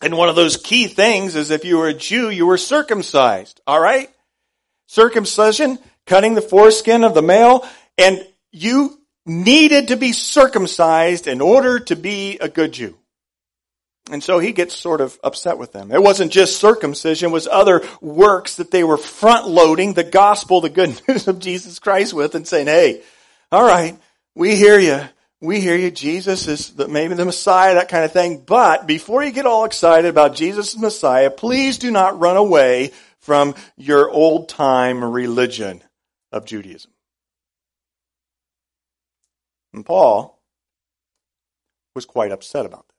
And 0.00 0.16
one 0.16 0.28
of 0.28 0.36
those 0.36 0.56
key 0.56 0.88
things 0.88 1.36
is 1.36 1.50
if 1.50 1.64
you 1.64 1.78
were 1.78 1.88
a 1.88 1.94
Jew, 1.94 2.28
you 2.28 2.46
were 2.46 2.58
circumcised. 2.58 3.60
All 3.66 3.80
right? 3.80 4.10
Circumcision, 4.86 5.78
cutting 6.06 6.34
the 6.34 6.42
foreskin 6.42 7.04
of 7.04 7.14
the 7.14 7.22
male, 7.22 7.66
and 7.96 8.26
you 8.50 8.98
needed 9.24 9.88
to 9.88 9.96
be 9.96 10.12
circumcised 10.12 11.28
in 11.28 11.40
order 11.40 11.78
to 11.78 11.96
be 11.96 12.38
a 12.38 12.48
good 12.48 12.72
Jew. 12.72 12.98
And 14.10 14.22
so 14.22 14.40
he 14.40 14.52
gets 14.52 14.74
sort 14.74 15.00
of 15.00 15.18
upset 15.22 15.58
with 15.58 15.72
them. 15.72 15.92
It 15.92 16.02
wasn't 16.02 16.32
just 16.32 16.58
circumcision, 16.58 17.30
it 17.30 17.32
was 17.32 17.46
other 17.46 17.82
works 18.00 18.56
that 18.56 18.70
they 18.70 18.82
were 18.82 18.96
front 18.96 19.46
loading 19.46 19.94
the 19.94 20.04
gospel, 20.04 20.60
the 20.60 20.68
good 20.68 21.00
news 21.08 21.28
of 21.28 21.38
Jesus 21.38 21.78
Christ 21.78 22.12
with 22.12 22.34
and 22.34 22.46
saying, 22.46 22.66
hey, 22.66 23.02
all 23.52 23.64
right, 23.64 23.96
we 24.34 24.56
hear 24.56 24.78
you. 24.78 25.00
We 25.40 25.60
hear 25.60 25.76
you. 25.76 25.90
Jesus 25.90 26.46
is 26.46 26.70
the, 26.70 26.86
maybe 26.86 27.14
the 27.14 27.24
Messiah, 27.24 27.74
that 27.74 27.88
kind 27.88 28.04
of 28.04 28.12
thing. 28.12 28.42
But 28.46 28.86
before 28.86 29.24
you 29.24 29.32
get 29.32 29.46
all 29.46 29.64
excited 29.64 30.08
about 30.08 30.36
Jesus' 30.36 30.78
Messiah, 30.78 31.30
please 31.30 31.78
do 31.78 31.90
not 31.90 32.20
run 32.20 32.36
away 32.36 32.92
from 33.18 33.54
your 33.76 34.08
old 34.10 34.48
time 34.48 35.04
religion 35.04 35.82
of 36.30 36.44
Judaism. 36.44 36.92
And 39.74 39.84
Paul 39.84 40.40
was 41.94 42.04
quite 42.04 42.32
upset 42.32 42.66
about 42.66 42.86
this. 42.88 42.91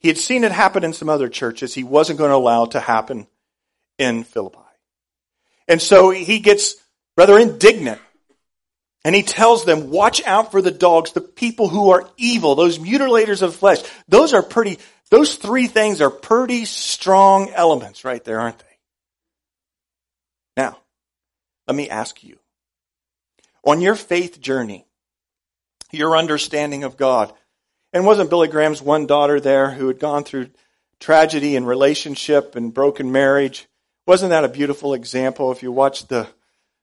He 0.00 0.08
had 0.08 0.18
seen 0.18 0.44
it 0.44 0.52
happen 0.52 0.84
in 0.84 0.92
some 0.92 1.08
other 1.08 1.28
churches. 1.28 1.74
He 1.74 1.84
wasn't 1.84 2.18
going 2.18 2.30
to 2.30 2.36
allow 2.36 2.64
it 2.64 2.72
to 2.72 2.80
happen 2.80 3.26
in 3.98 4.24
Philippi. 4.24 4.58
And 5.66 5.82
so 5.82 6.10
he 6.10 6.38
gets 6.38 6.76
rather 7.16 7.38
indignant. 7.38 8.00
And 9.04 9.14
he 9.14 9.22
tells 9.22 9.64
them, 9.64 9.90
watch 9.90 10.24
out 10.26 10.50
for 10.50 10.60
the 10.60 10.70
dogs, 10.70 11.12
the 11.12 11.20
people 11.20 11.68
who 11.68 11.90
are 11.90 12.08
evil, 12.16 12.54
those 12.54 12.78
mutilators 12.78 13.42
of 13.42 13.54
flesh. 13.54 13.78
Those 14.08 14.34
are 14.34 14.42
pretty, 14.42 14.78
those 15.10 15.36
three 15.36 15.66
things 15.66 16.00
are 16.00 16.10
pretty 16.10 16.64
strong 16.64 17.50
elements 17.50 18.04
right 18.04 18.22
there, 18.24 18.40
aren't 18.40 18.58
they? 18.58 18.64
Now, 20.56 20.78
let 21.66 21.76
me 21.76 21.88
ask 21.88 22.22
you. 22.24 22.38
On 23.64 23.80
your 23.80 23.94
faith 23.94 24.40
journey, 24.40 24.86
your 25.90 26.16
understanding 26.16 26.84
of 26.84 26.96
God, 26.96 27.32
and 27.92 28.06
wasn't 28.06 28.30
Billy 28.30 28.48
Graham's 28.48 28.82
one 28.82 29.06
daughter 29.06 29.40
there 29.40 29.70
who 29.70 29.88
had 29.88 29.98
gone 29.98 30.24
through 30.24 30.50
tragedy 31.00 31.56
and 31.56 31.66
relationship 31.66 32.54
and 32.54 32.72
broken 32.74 33.10
marriage? 33.12 33.66
Wasn't 34.06 34.30
that 34.30 34.44
a 34.44 34.48
beautiful 34.48 34.94
example? 34.94 35.52
If 35.52 35.62
you 35.62 35.72
watched 35.72 36.08
the, 36.08 36.28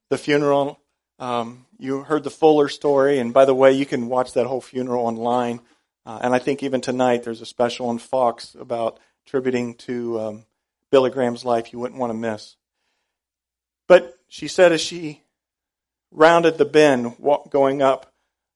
the 0.10 0.18
funeral, 0.18 0.80
um, 1.20 1.66
you 1.78 2.02
heard 2.02 2.24
the 2.24 2.30
Fuller 2.30 2.70
story. 2.70 3.20
And 3.20 3.34
by 3.34 3.46
the 3.46 3.56
way, 3.56 3.72
you 3.74 3.86
can 3.86 4.08
watch 4.08 4.34
that 4.34 4.48
whole 4.48 4.62
funeral 4.62 5.06
online. 5.06 5.60
Uh, 6.06 6.20
and 6.22 6.36
I 6.36 6.40
think 6.40 6.64
even 6.64 6.82
tonight 6.82 7.24
there's 7.24 7.42
a 7.42 7.46
special 7.46 7.90
on 7.90 7.98
Fox 7.98 8.56
about 8.60 9.00
tributing 9.26 9.76
to 9.76 10.20
um, 10.20 10.46
Billy 10.92 11.10
Graham's 11.10 11.46
life 11.46 11.74
you 11.74 11.80
wouldn't 11.80 12.00
want 12.00 12.12
to 12.12 12.18
miss. 12.18 12.56
But 13.88 14.16
she 14.28 14.48
said 14.48 14.72
as 14.72 14.82
she 14.82 15.24
rounded 16.12 16.58
the 16.58 16.66
bend 16.66 17.16
going 17.50 17.82
up 17.82 18.14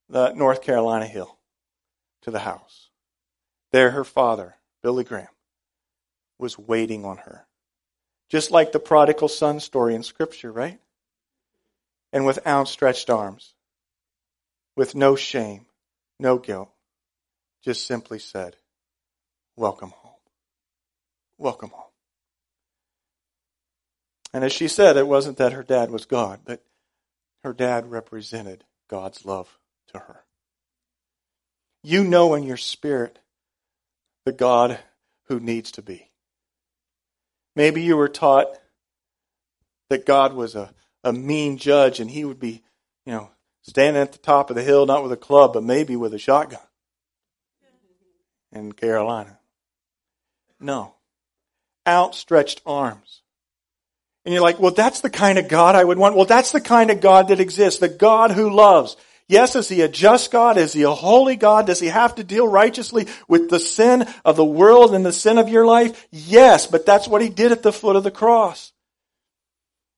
the 0.09 0.33
North 0.33 0.61
Carolina 0.61 1.05
hill, 1.05 1.38
to 2.21 2.31
the 2.31 2.39
house. 2.39 2.89
There, 3.71 3.91
her 3.91 4.03
father, 4.03 4.55
Billy 4.81 5.03
Graham, 5.03 5.27
was 6.38 6.57
waiting 6.57 7.05
on 7.05 7.17
her. 7.17 7.45
Just 8.29 8.51
like 8.51 8.71
the 8.71 8.79
prodigal 8.79 9.27
son 9.27 9.59
story 9.59 9.95
in 9.95 10.03
Scripture, 10.03 10.51
right? 10.51 10.79
And 12.13 12.25
with 12.25 12.45
outstretched 12.45 13.09
arms, 13.09 13.53
with 14.75 14.95
no 14.95 15.15
shame, 15.15 15.65
no 16.19 16.38
guilt, 16.38 16.69
just 17.63 17.85
simply 17.85 18.19
said, 18.19 18.55
Welcome 19.55 19.89
home. 19.89 20.13
Welcome 21.38 21.69
home. 21.71 21.83
And 24.33 24.43
as 24.43 24.53
she 24.53 24.67
said, 24.67 24.95
it 24.95 25.07
wasn't 25.07 25.38
that 25.38 25.53
her 25.53 25.63
dad 25.63 25.91
was 25.91 26.05
God, 26.05 26.41
but 26.45 26.63
her 27.43 27.53
dad 27.53 27.89
represented 27.89 28.63
God's 28.89 29.25
love 29.25 29.57
to 29.91 29.99
her. 29.99 30.23
You 31.83 32.03
know 32.03 32.33
in 32.33 32.43
your 32.43 32.57
spirit 32.57 33.19
the 34.25 34.31
God 34.31 34.79
who 35.27 35.39
needs 35.39 35.71
to 35.74 35.81
be. 35.81 36.09
Maybe 37.55 37.81
you 37.81 37.98
were 37.98 38.09
taught 38.09 38.48
that 39.89 40.05
God 40.05 40.33
was 40.33 40.55
a, 40.55 40.74
a 41.03 41.13
mean 41.13 41.57
judge 41.57 42.00
and 42.00 42.09
he 42.09 42.25
would 42.25 42.39
be, 42.39 42.63
you 43.05 43.13
know, 43.13 43.31
standing 43.62 44.01
at 44.01 44.12
the 44.12 44.17
top 44.17 44.50
of 44.50 44.55
the 44.55 44.63
hill, 44.63 44.86
not 44.86 45.03
with 45.03 45.12
a 45.12 45.17
club, 45.17 45.53
but 45.53 45.63
maybe 45.63 45.95
with 45.95 46.13
a 46.13 46.19
shotgun 46.19 46.62
in 48.51 48.71
Carolina. 48.71 49.39
No. 50.59 50.95
Outstretched 51.88 52.62
arms. 52.65 53.21
And 54.25 54.33
you're 54.33 54.43
like, 54.43 54.59
well, 54.59 54.71
that's 54.71 55.01
the 55.01 55.09
kind 55.09 55.39
of 55.39 55.48
God 55.48 55.75
I 55.75 55.83
would 55.83 55.98
want. 55.98 56.15
Well, 56.15 56.25
that's 56.25 56.51
the 56.51 56.62
kind 56.62 56.91
of 56.91 57.01
God 57.01 57.29
that 57.29 57.39
exists. 57.39 57.79
The 57.79 57.89
God 57.89 58.31
who 58.31 58.50
loves. 58.50 58.95
Yes, 59.29 59.55
is 59.55 59.69
he 59.69 59.81
a 59.81 59.88
just 59.88 60.31
God? 60.31 60.57
Is 60.57 60.74
he 60.74 60.81
a 60.81 60.89
holy 60.89 61.36
God? 61.36 61.67
Does 61.67 61.79
he 61.79 61.86
have 61.86 62.15
to 62.15 62.24
deal 62.24 62.48
righteously 62.48 63.05
with 63.27 63.48
the 63.48 63.59
sin 63.59 64.07
of 64.25 64.36
the 64.36 64.43
world 64.43 64.95
and 64.95 65.05
the 65.05 65.13
sin 65.13 65.38
of 65.38 65.50
your 65.50 65.67
life? 65.67 66.07
Yes, 66.09 66.65
but 66.65 66.83
that's 66.83 67.07
what 67.07 67.21
he 67.21 67.29
did 67.29 67.51
at 67.51 67.62
the 67.62 67.71
foot 67.71 67.95
of 67.95 68.03
the 68.03 68.09
cross. 68.09 68.74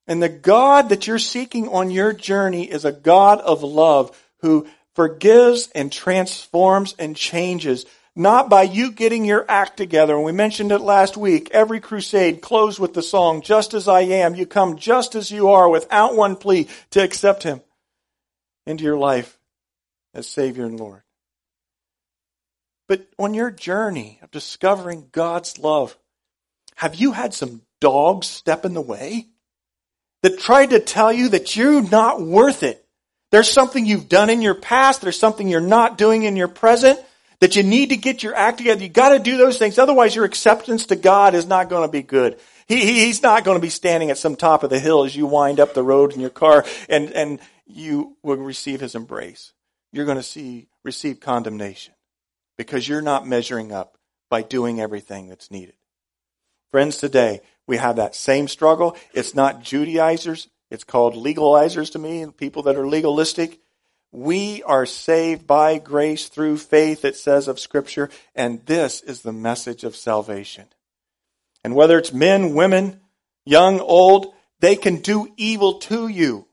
And 0.06 0.22
the 0.22 0.28
God 0.28 0.90
that 0.90 1.08
you're 1.08 1.18
seeking 1.18 1.70
on 1.70 1.92
your 1.92 2.12
journey 2.12 2.70
is 2.70 2.84
a 2.84 2.92
God 2.92 3.40
of 3.40 3.64
love 3.64 4.22
who 4.42 4.68
forgives 4.96 5.70
and 5.74 5.94
transforms 5.94 6.94
and 7.00 7.16
changes, 7.16 7.86
not 8.14 8.50
by 8.50 8.64
you 8.64 8.92
getting 8.92 9.24
your 9.24 9.46
act 9.48 9.78
together. 9.78 10.14
And 10.14 10.26
we 10.26 10.34
mentioned 10.34 10.74
it 10.74 10.80
last 10.80 11.16
week. 11.16 11.50
Every 11.52 11.80
crusade 11.80 12.42
closed 12.42 12.80
with 12.80 12.94
the 12.94 13.02
song, 13.02 13.42
Just 13.44 13.74
as 13.74 13.88
I 13.88 14.02
am. 14.02 14.36
You 14.36 14.46
come 14.46 14.76
just 14.76 15.16
as 15.16 15.32
you 15.32 15.52
are 15.52 15.70
without 15.70 16.18
one 16.18 16.36
plea 16.36 16.68
to 16.90 17.02
accept 17.02 17.44
him 17.44 17.62
into 18.72 18.84
your 18.84 18.98
life 18.98 19.38
as 20.14 20.28
Savior 20.28 20.66
and 20.66 20.80
Lord. 20.80 21.04
But 22.88 23.08
on 23.18 23.34
your 23.34 23.52
journey 23.52 24.20
of 24.22 24.32
discovering 24.32 25.08
God's 25.12 25.60
love, 25.60 25.96
have 26.76 26.96
you 26.96 27.12
had 27.12 27.34
some 27.34 27.62
dogs 27.80 28.28
step 28.28 28.66
in 28.66 28.74
the 28.74 28.82
way 28.82 29.28
that 30.24 30.40
tried 30.40 30.72
to 30.72 30.80
tell 30.80 31.12
you 31.14 31.30
that 31.30 31.56
you're 31.56 31.82
not 31.82 32.22
worth 32.22 32.64
it? 32.64 32.86
There's 33.32 33.50
something 33.50 33.86
you've 33.86 34.10
done 34.10 34.30
in 34.30 34.42
your 34.42 34.56
past, 34.56 35.02
there's 35.02 35.20
something 35.20 35.48
you're 35.48 35.62
not 35.62 35.98
doing 35.98 36.24
in 36.24 36.36
your 36.36 36.50
present, 36.50 37.00
that 37.40 37.56
you 37.56 37.64
need 37.64 37.90
to 37.90 37.98
get 37.98 38.24
your 38.24 38.36
act 38.36 38.58
together. 38.58 38.84
You 38.84 38.90
gotta 38.90 39.20
do 39.20 39.38
those 39.38 39.58
things, 39.58 39.80
otherwise 39.80 40.16
your 40.16 40.26
acceptance 40.26 40.88
to 40.88 40.96
God 40.96 41.34
is 41.34 41.46
not 41.46 41.70
gonna 41.70 41.88
be 41.88 42.04
good. 42.04 42.40
He, 42.72 43.06
he's 43.06 43.22
not 43.22 43.44
going 43.44 43.58
to 43.58 43.62
be 43.62 43.70
standing 43.70 44.12
at 44.12 44.18
some 44.18 44.38
top 44.38 44.64
of 44.64 44.70
the 44.70 44.80
hill 44.80 45.04
as 45.04 45.14
you 45.14 45.26
wind 45.26 45.60
up 45.60 45.74
the 45.74 45.84
road 45.84 46.14
in 46.14 46.22
your 46.22 46.30
car 46.30 46.64
and, 46.88 47.12
and 47.12 47.42
you 47.68 48.16
will 48.24 48.38
receive 48.38 48.80
his 48.80 48.96
embrace. 48.96 49.52
You're 49.92 50.06
going 50.06 50.16
to 50.16 50.24
see, 50.24 50.70
receive 50.82 51.20
condemnation 51.20 51.94
because 52.58 52.88
you're 52.88 53.02
not 53.02 53.28
measuring 53.28 53.74
up 53.74 53.98
by 54.30 54.42
doing 54.42 54.80
everything 54.80 55.28
that's 55.28 55.52
needed. 55.52 55.76
Friends, 56.72 56.96
today 56.96 57.42
we 57.68 57.76
have 57.76 57.98
that 57.98 58.16
same 58.16 58.48
struggle. 58.48 58.96
It's 59.14 59.36
not 59.36 59.62
Judaizers 59.62 60.48
It's 60.70 60.86
called 60.86 61.16
legalizers 61.16 61.92
to 61.92 62.00
me, 62.00 62.22
and 62.22 62.36
people 62.36 62.64
that 62.64 62.78
are 62.78 62.88
legalistic. 62.88 63.60
We 64.14 64.64
are 64.64 64.86
saved 64.86 65.46
by 65.46 65.78
grace 65.78 66.30
through 66.30 66.58
faith, 66.60 67.04
it 67.04 67.18
says 67.18 67.50
of 67.50 67.60
Scripture, 67.60 68.10
and 68.34 68.66
this 68.66 69.02
is 69.02 69.24
the 69.24 69.34
message 69.34 69.84
of 69.84 69.98
salvation. 69.98 70.68
And 71.64 71.76
whether 71.76 71.98
it's 71.98 72.14
men, 72.14 72.54
women, 72.54 73.00
young, 73.46 73.80
old, 73.80 74.34
they 74.60 74.76
can 74.76 74.98
do 74.98 75.32
evil 75.38 75.80
to 75.80 76.08
you. 76.08 76.48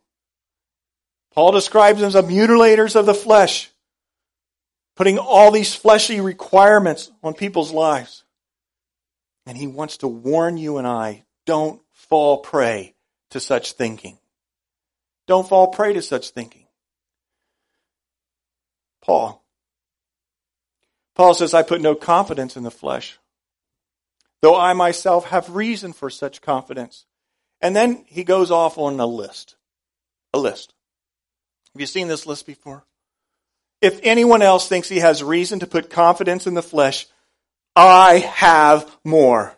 Paul 1.35 1.53
describes 1.53 2.01
them 2.01 2.09
as 2.09 2.15
mutilators 2.15 2.97
of 2.97 3.07
the 3.07 3.15
flesh, 3.15 3.71
putting 4.97 5.19
all 5.19 5.51
these 5.51 5.75
fleshly 5.75 6.21
requirements 6.21 7.11
on 7.23 7.35
people's 7.35 7.73
lives. 7.73 8.25
And 9.47 9.57
he 9.57 9.67
wants 9.67 9.99
to 9.99 10.09
warn 10.09 10.57
you 10.57 10.79
and 10.79 10.87
I 10.87 11.25
don't 11.47 11.81
fall 11.93 12.39
prey 12.39 12.95
to 13.31 13.41
such 13.41 13.73
thinking. 13.73 14.19
Don't 15.27 15.49
fall 15.49 15.69
prey 15.69 15.93
to 15.93 16.03
such 16.03 16.31
thinking. 16.31 16.67
Paul. 19.03 19.45
Paul 21.15 21.35
says, 21.35 21.55
I 21.55 21.63
put 21.63 21.81
no 21.81 21.95
confidence 21.95 22.57
in 22.57 22.63
the 22.63 22.71
flesh, 22.71 23.19
though 24.43 24.59
I 24.59 24.73
myself 24.73 25.27
have 25.27 25.55
reason 25.55 25.93
for 25.93 26.11
such 26.11 26.43
confidence. 26.43 27.05
And 27.61 27.75
then 27.75 28.05
he 28.07 28.25
goes 28.25 28.51
off 28.51 28.79
on 28.79 28.99
a 29.01 29.07
list. 29.07 29.57
A 30.33 30.39
list. 30.39 30.75
Have 31.75 31.81
you 31.81 31.87
seen 31.87 32.09
this 32.09 32.27
list 32.27 32.47
before? 32.47 32.85
If 33.81 34.01
anyone 34.03 34.43
else 34.43 34.69
thinks 34.69 34.89
he 34.89 34.99
has 34.99 35.23
reason 35.23 35.61
to 35.61 35.67
put 35.67 35.91
confidence 35.91 36.47
in 36.47 36.55
the 36.55 36.63
flesh, 36.63 37.07
I 37.77 38.19
have 38.19 38.91
more. 39.05 39.55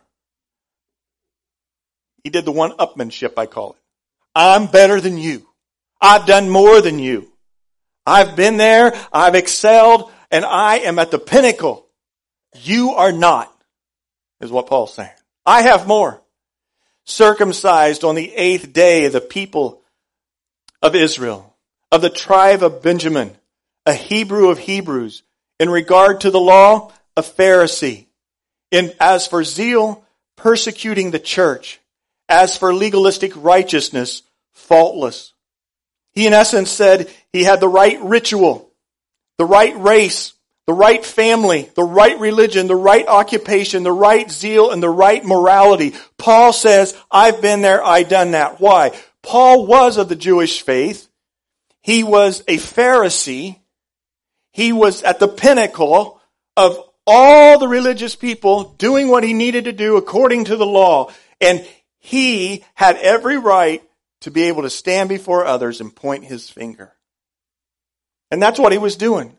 He 2.23 2.31
did 2.31 2.45
the 2.45 2.53
one 2.53 2.73
upmanship, 2.73 3.35
I 3.39 3.47
call 3.47 3.73
it. 3.73 3.79
I'm 4.35 4.67
better 4.67 5.01
than 5.01 5.17
you. 5.17 5.47
I've 6.01 6.27
done 6.27 6.51
more 6.51 6.81
than 6.81 6.99
you. 6.99 7.33
I've 8.07 8.37
been 8.37 8.57
there, 8.57 8.95
I've 9.13 9.35
excelled, 9.35 10.11
and 10.31 10.45
I 10.45 10.79
am 10.79 10.99
at 10.99 11.11
the 11.11 11.19
pinnacle. 11.19 11.87
You 12.63 12.93
are 12.93 13.13
not, 13.13 13.55
is 14.41 14.51
what 14.51 14.67
Paul's 14.67 14.95
saying. 14.95 15.11
I 15.45 15.63
have 15.63 15.87
more. 15.87 16.21
Circumcised 17.05 18.05
on 18.05 18.15
the 18.15 18.33
eighth 18.35 18.73
day 18.73 19.09
the 19.09 19.21
people 19.21 19.83
of 20.83 20.95
Israel, 20.95 21.55
of 21.91 22.03
the 22.03 22.11
tribe 22.11 22.63
of 22.63 22.83
Benjamin, 22.83 23.37
a 23.87 23.95
Hebrew 23.95 24.49
of 24.49 24.59
Hebrews, 24.59 25.23
in 25.59 25.69
regard 25.69 26.23
to 26.23 26.31
the 26.31 26.41
law, 26.41 26.93
a 27.17 27.23
Pharisee. 27.23 28.07
In, 28.71 28.93
as 29.01 29.27
for 29.27 29.43
zeal, 29.45 30.05
persecuting 30.37 31.11
the 31.11 31.19
church. 31.19 31.81
As 32.29 32.57
for 32.57 32.73
legalistic 32.73 33.33
righteousness, 33.35 34.23
faultless. 34.53 35.35
He 36.13 36.27
in 36.27 36.33
essence 36.33 36.71
said 36.71 37.11
he 37.33 37.45
had 37.45 37.61
the 37.61 37.69
right 37.69 38.01
ritual, 38.03 38.71
the 39.39 39.45
right 39.45 39.77
race, 39.79 40.33
the 40.71 40.75
right 40.75 41.05
family, 41.05 41.69
the 41.75 41.83
right 41.83 42.21
religion, 42.21 42.69
the 42.69 42.77
right 42.77 43.09
occupation, 43.09 43.83
the 43.83 43.91
right 43.91 44.31
zeal, 44.31 44.71
and 44.71 44.81
the 44.81 44.89
right 44.89 45.25
morality. 45.25 45.97
Paul 46.17 46.53
says, 46.53 46.97
I've 47.11 47.43
been 47.43 47.61
there, 47.61 47.83
I've 47.83 48.09
done 48.09 48.31
that. 48.31 48.61
Why? 48.61 48.97
Paul 49.21 49.67
was 49.67 49.97
of 49.97 50.09
the 50.09 50.15
Jewish 50.15 50.63
faith. 50.63 51.09
He 51.83 52.05
was 52.05 52.45
a 52.47 52.57
Pharisee. 52.57 53.59
He 54.53 54.73
was 54.73 55.03
at 55.03 55.19
the 55.19 55.27
pinnacle 55.27 56.21
of 56.57 56.79
all 57.05 57.59
the 57.59 57.67
religious 57.67 58.15
people 58.15 58.63
doing 58.79 59.09
what 59.09 59.25
he 59.25 59.33
needed 59.33 59.65
to 59.65 59.73
do 59.73 59.97
according 59.97 60.45
to 60.45 60.57
the 60.57 60.65
law. 60.65 61.11
And 61.41 61.67
he 61.99 62.65
had 62.75 62.97
every 62.99 63.39
right 63.39 63.83
to 64.21 64.31
be 64.31 64.45
able 64.45 64.63
to 64.63 64.71
stand 64.71 65.09
before 65.09 65.45
others 65.45 65.81
and 65.81 65.93
point 65.93 66.27
his 66.27 66.49
finger. 66.49 66.93
And 68.31 68.41
that's 68.41 68.61
what 68.61 68.71
he 68.71 68.79
was 68.79 68.95
doing. 68.95 69.37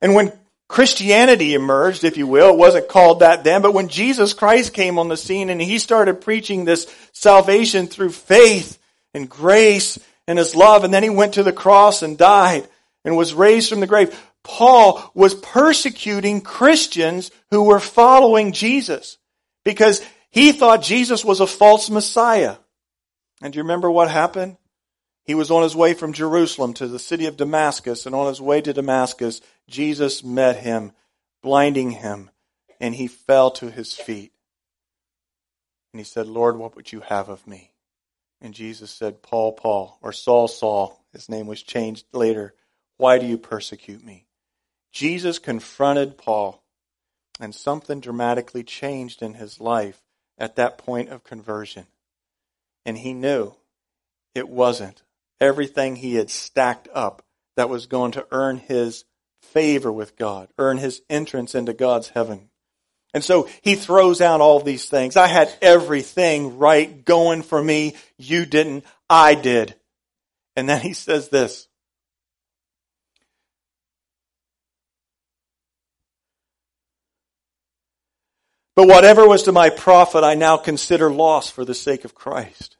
And 0.00 0.14
when 0.14 0.32
Christianity 0.72 1.52
emerged, 1.52 2.02
if 2.02 2.16
you 2.16 2.26
will, 2.26 2.54
it 2.54 2.56
wasn't 2.56 2.88
called 2.88 3.20
that 3.20 3.44
then, 3.44 3.60
but 3.60 3.74
when 3.74 3.88
Jesus 3.88 4.32
Christ 4.32 4.72
came 4.72 4.98
on 4.98 5.08
the 5.08 5.18
scene 5.18 5.50
and 5.50 5.60
he 5.60 5.78
started 5.78 6.22
preaching 6.22 6.64
this 6.64 6.90
salvation 7.12 7.88
through 7.88 8.12
faith 8.12 8.78
and 9.12 9.28
grace 9.28 9.98
and 10.26 10.38
his 10.38 10.56
love, 10.56 10.84
and 10.84 10.94
then 10.94 11.02
he 11.02 11.10
went 11.10 11.34
to 11.34 11.42
the 11.42 11.52
cross 11.52 12.00
and 12.00 12.16
died 12.16 12.66
and 13.04 13.18
was 13.18 13.34
raised 13.34 13.68
from 13.68 13.80
the 13.80 13.86
grave, 13.86 14.18
Paul 14.44 15.12
was 15.12 15.34
persecuting 15.34 16.40
Christians 16.40 17.30
who 17.50 17.64
were 17.64 17.78
following 17.78 18.52
Jesus 18.52 19.18
because 19.66 20.02
he 20.30 20.52
thought 20.52 20.80
Jesus 20.80 21.22
was 21.22 21.40
a 21.40 21.46
false 21.46 21.90
Messiah. 21.90 22.56
And 23.42 23.52
do 23.52 23.58
you 23.58 23.64
remember 23.64 23.90
what 23.90 24.10
happened? 24.10 24.56
He 25.24 25.34
was 25.34 25.50
on 25.50 25.62
his 25.62 25.76
way 25.76 25.94
from 25.94 26.12
Jerusalem 26.12 26.74
to 26.74 26.88
the 26.88 26.98
city 26.98 27.26
of 27.26 27.36
Damascus, 27.36 28.06
and 28.06 28.14
on 28.14 28.26
his 28.26 28.40
way 28.40 28.60
to 28.60 28.72
Damascus, 28.72 29.40
Jesus 29.68 30.24
met 30.24 30.56
him, 30.56 30.92
blinding 31.42 31.92
him, 31.92 32.30
and 32.80 32.94
he 32.94 33.06
fell 33.06 33.50
to 33.52 33.70
his 33.70 33.94
feet. 33.94 34.32
And 35.92 36.00
he 36.00 36.04
said, 36.04 36.26
Lord, 36.26 36.56
what 36.56 36.74
would 36.74 36.90
you 36.90 37.00
have 37.00 37.28
of 37.28 37.46
me? 37.46 37.72
And 38.40 38.52
Jesus 38.54 38.90
said, 38.90 39.22
Paul, 39.22 39.52
Paul, 39.52 39.98
or 40.02 40.12
Saul, 40.12 40.48
Saul, 40.48 41.04
his 41.12 41.28
name 41.28 41.46
was 41.46 41.62
changed 41.62 42.06
later, 42.12 42.54
why 42.96 43.18
do 43.18 43.26
you 43.26 43.38
persecute 43.38 44.04
me? 44.04 44.26
Jesus 44.90 45.38
confronted 45.38 46.18
Paul, 46.18 46.64
and 47.38 47.54
something 47.54 48.00
dramatically 48.00 48.64
changed 48.64 49.22
in 49.22 49.34
his 49.34 49.60
life 49.60 50.02
at 50.36 50.56
that 50.56 50.78
point 50.78 51.10
of 51.10 51.22
conversion. 51.22 51.86
And 52.84 52.98
he 52.98 53.12
knew 53.12 53.54
it 54.34 54.48
wasn't 54.48 55.02
everything 55.42 55.96
he 55.96 56.14
had 56.14 56.30
stacked 56.30 56.88
up 56.94 57.22
that 57.56 57.68
was 57.68 57.86
going 57.86 58.12
to 58.12 58.26
earn 58.30 58.56
his 58.56 59.04
favor 59.42 59.92
with 59.92 60.16
God, 60.16 60.48
earn 60.56 60.78
his 60.78 61.02
entrance 61.10 61.54
into 61.54 61.74
God's 61.74 62.08
heaven. 62.10 62.48
And 63.12 63.22
so 63.22 63.48
he 63.60 63.74
throws 63.74 64.22
out 64.22 64.40
all 64.40 64.60
these 64.60 64.88
things. 64.88 65.16
I 65.16 65.26
had 65.26 65.52
everything 65.60 66.58
right 66.58 67.04
going 67.04 67.42
for 67.42 67.62
me. 67.62 67.94
You 68.16 68.46
didn't. 68.46 68.84
I 69.10 69.34
did. 69.34 69.74
And 70.56 70.68
then 70.68 70.80
he 70.80 70.94
says 70.94 71.28
this. 71.28 71.68
But 78.74 78.88
whatever 78.88 79.28
was 79.28 79.42
to 79.42 79.52
my 79.52 79.68
profit, 79.68 80.24
I 80.24 80.34
now 80.34 80.56
consider 80.56 81.10
loss 81.10 81.50
for 81.50 81.64
the 81.66 81.74
sake 81.74 82.06
of 82.06 82.14
Christ. 82.14 82.78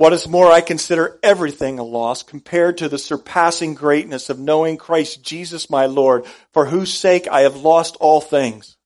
What 0.00 0.14
is 0.14 0.26
more, 0.26 0.50
I 0.50 0.62
consider 0.62 1.20
everything 1.22 1.78
a 1.78 1.82
loss 1.82 2.22
compared 2.22 2.78
to 2.78 2.88
the 2.88 2.96
surpassing 2.96 3.74
greatness 3.74 4.30
of 4.30 4.38
knowing 4.38 4.78
Christ 4.78 5.22
Jesus 5.22 5.68
my 5.68 5.84
Lord, 5.84 6.24
for 6.54 6.64
whose 6.64 6.90
sake 6.90 7.28
I 7.30 7.42
have 7.42 7.56
lost 7.56 7.98
all 8.00 8.22
things. 8.22 8.78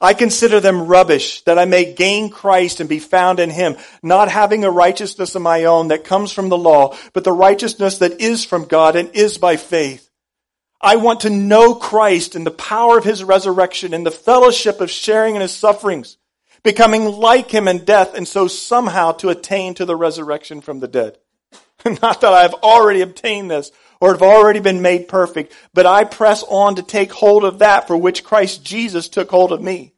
I 0.00 0.12
consider 0.12 0.58
them 0.58 0.88
rubbish, 0.88 1.42
that 1.42 1.56
I 1.56 1.66
may 1.66 1.94
gain 1.94 2.30
Christ 2.30 2.80
and 2.80 2.88
be 2.88 2.98
found 2.98 3.38
in 3.38 3.50
Him, 3.50 3.76
not 4.02 4.28
having 4.28 4.64
a 4.64 4.72
righteousness 4.72 5.36
of 5.36 5.42
my 5.42 5.66
own 5.66 5.86
that 5.86 6.02
comes 6.02 6.32
from 6.32 6.48
the 6.48 6.58
law, 6.58 6.96
but 7.12 7.22
the 7.22 7.30
righteousness 7.30 7.98
that 7.98 8.20
is 8.20 8.44
from 8.44 8.64
God 8.64 8.96
and 8.96 9.14
is 9.14 9.38
by 9.38 9.56
faith 9.56 10.10
I 10.80 10.96
want 10.96 11.20
to 11.20 11.30
know 11.30 11.74
Christ 11.74 12.34
and 12.34 12.44
the 12.44 12.50
power 12.50 12.96
of 12.96 13.04
his 13.04 13.22
resurrection 13.22 13.92
and 13.92 14.04
the 14.04 14.10
fellowship 14.10 14.80
of 14.80 14.90
sharing 14.90 15.36
in 15.36 15.42
his 15.42 15.52
sufferings, 15.52 16.16
becoming 16.62 17.04
like 17.04 17.50
him 17.50 17.68
in 17.68 17.84
death, 17.84 18.14
and 18.14 18.26
so 18.26 18.48
somehow 18.48 19.12
to 19.12 19.28
attain 19.28 19.74
to 19.74 19.84
the 19.84 19.96
resurrection 19.96 20.60
from 20.60 20.80
the 20.80 20.88
dead. 20.88 21.18
Not 21.84 22.20
that 22.20 22.32
I 22.32 22.42
have 22.42 22.54
already 22.54 23.00
obtained 23.00 23.50
this 23.50 23.72
or 24.00 24.12
have 24.12 24.22
already 24.22 24.60
been 24.60 24.82
made 24.82 25.08
perfect, 25.08 25.54
but 25.74 25.86
I 25.86 26.04
press 26.04 26.42
on 26.42 26.76
to 26.76 26.82
take 26.82 27.12
hold 27.12 27.44
of 27.44 27.58
that 27.60 27.86
for 27.86 27.96
which 27.96 28.24
Christ 28.24 28.64
Jesus 28.64 29.08
took 29.08 29.30
hold 29.30 29.52
of 29.52 29.62
me. 29.62 29.92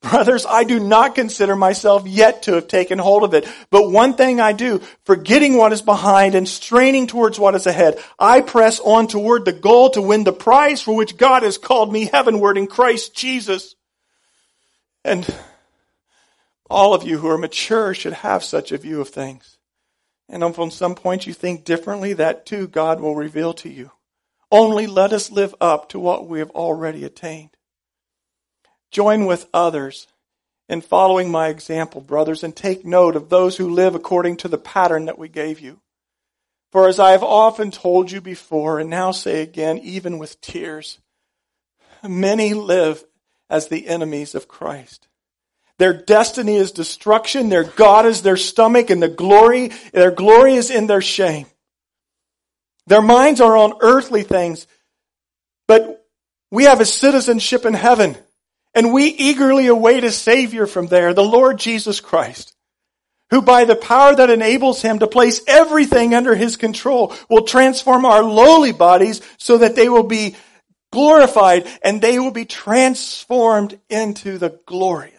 Brothers, 0.00 0.46
I 0.46 0.62
do 0.62 0.78
not 0.78 1.16
consider 1.16 1.56
myself 1.56 2.06
yet 2.06 2.42
to 2.42 2.52
have 2.52 2.68
taken 2.68 3.00
hold 3.00 3.24
of 3.24 3.34
it. 3.34 3.48
But 3.70 3.90
one 3.90 4.14
thing 4.14 4.40
I 4.40 4.52
do, 4.52 4.80
forgetting 5.04 5.56
what 5.56 5.72
is 5.72 5.82
behind 5.82 6.36
and 6.36 6.48
straining 6.48 7.08
towards 7.08 7.38
what 7.38 7.56
is 7.56 7.66
ahead, 7.66 7.98
I 8.16 8.40
press 8.40 8.78
on 8.78 9.08
toward 9.08 9.44
the 9.44 9.52
goal 9.52 9.90
to 9.90 10.02
win 10.02 10.22
the 10.22 10.32
prize 10.32 10.80
for 10.80 10.94
which 10.94 11.16
God 11.16 11.42
has 11.42 11.58
called 11.58 11.92
me 11.92 12.04
heavenward 12.04 12.56
in 12.56 12.68
Christ 12.68 13.12
Jesus. 13.12 13.74
And 15.04 15.26
all 16.70 16.94
of 16.94 17.02
you 17.02 17.18
who 17.18 17.28
are 17.28 17.38
mature 17.38 17.94
should 17.94 18.12
have 18.12 18.44
such 18.44 18.72
a 18.72 18.78
view 18.78 19.00
of 19.00 19.08
things. 19.08 19.58
And 20.28 20.42
if 20.42 20.58
on 20.58 20.70
some 20.70 20.94
point 20.94 21.26
you 21.26 21.32
think 21.32 21.64
differently, 21.64 22.12
that 22.14 22.44
too 22.44 22.68
God 22.68 23.00
will 23.00 23.14
reveal 23.14 23.54
to 23.54 23.68
you. 23.68 23.92
Only 24.50 24.86
let 24.86 25.12
us 25.12 25.30
live 25.30 25.54
up 25.60 25.88
to 25.90 25.98
what 25.98 26.26
we 26.26 26.38
have 26.38 26.50
already 26.50 27.04
attained. 27.04 27.50
Join 28.90 29.26
with 29.26 29.48
others 29.52 30.06
in 30.68 30.80
following 30.80 31.30
my 31.30 31.48
example, 31.48 32.00
brothers, 32.00 32.44
and 32.44 32.54
take 32.54 32.84
note 32.84 33.16
of 33.16 33.28
those 33.28 33.56
who 33.56 33.70
live 33.70 33.94
according 33.94 34.36
to 34.38 34.48
the 34.48 34.58
pattern 34.58 35.06
that 35.06 35.18
we 35.18 35.28
gave 35.28 35.60
you. 35.60 35.80
For 36.70 36.88
as 36.88 36.98
I 36.98 37.12
have 37.12 37.22
often 37.22 37.70
told 37.70 38.10
you 38.10 38.20
before, 38.20 38.78
and 38.78 38.90
now 38.90 39.10
say 39.10 39.40
again, 39.40 39.78
even 39.78 40.18
with 40.18 40.40
tears, 40.42 40.98
many 42.06 42.52
live 42.52 43.04
as 43.48 43.68
the 43.68 43.86
enemies 43.88 44.34
of 44.34 44.48
Christ. 44.48 45.08
Their 45.78 45.92
destiny 45.92 46.56
is 46.56 46.72
destruction. 46.72 47.48
Their 47.48 47.64
God 47.64 48.06
is 48.06 48.22
their 48.22 48.36
stomach 48.36 48.90
and 48.90 49.02
the 49.02 49.08
glory, 49.08 49.72
their 49.92 50.10
glory 50.10 50.54
is 50.54 50.70
in 50.70 50.86
their 50.86 51.02
shame. 51.02 51.46
Their 52.86 53.02
minds 53.02 53.40
are 53.40 53.56
on 53.56 53.74
earthly 53.80 54.22
things, 54.22 54.66
but 55.66 56.06
we 56.50 56.64
have 56.64 56.80
a 56.80 56.86
citizenship 56.86 57.66
in 57.66 57.74
heaven 57.74 58.16
and 58.74 58.92
we 58.92 59.06
eagerly 59.06 59.66
await 59.66 60.04
a 60.04 60.10
savior 60.10 60.66
from 60.66 60.86
there, 60.86 61.12
the 61.14 61.22
Lord 61.22 61.58
Jesus 61.58 62.00
Christ 62.00 62.54
who 63.30 63.42
by 63.42 63.64
the 63.64 63.76
power 63.76 64.14
that 64.14 64.30
enables 64.30 64.82
him 64.82 64.98
to 64.98 65.06
place 65.06 65.40
everything 65.46 66.14
under 66.14 66.34
his 66.34 66.56
control 66.56 67.14
will 67.28 67.44
transform 67.44 68.04
our 68.04 68.22
lowly 68.22 68.72
bodies 68.72 69.20
so 69.36 69.58
that 69.58 69.76
they 69.76 69.88
will 69.88 70.04
be 70.04 70.36
glorified 70.92 71.66
and 71.82 72.00
they 72.00 72.18
will 72.18 72.30
be 72.30 72.46
transformed 72.46 73.78
into 73.90 74.38
the 74.38 74.58
glorious. 74.66 75.17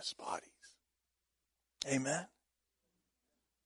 Amen. 1.89 2.25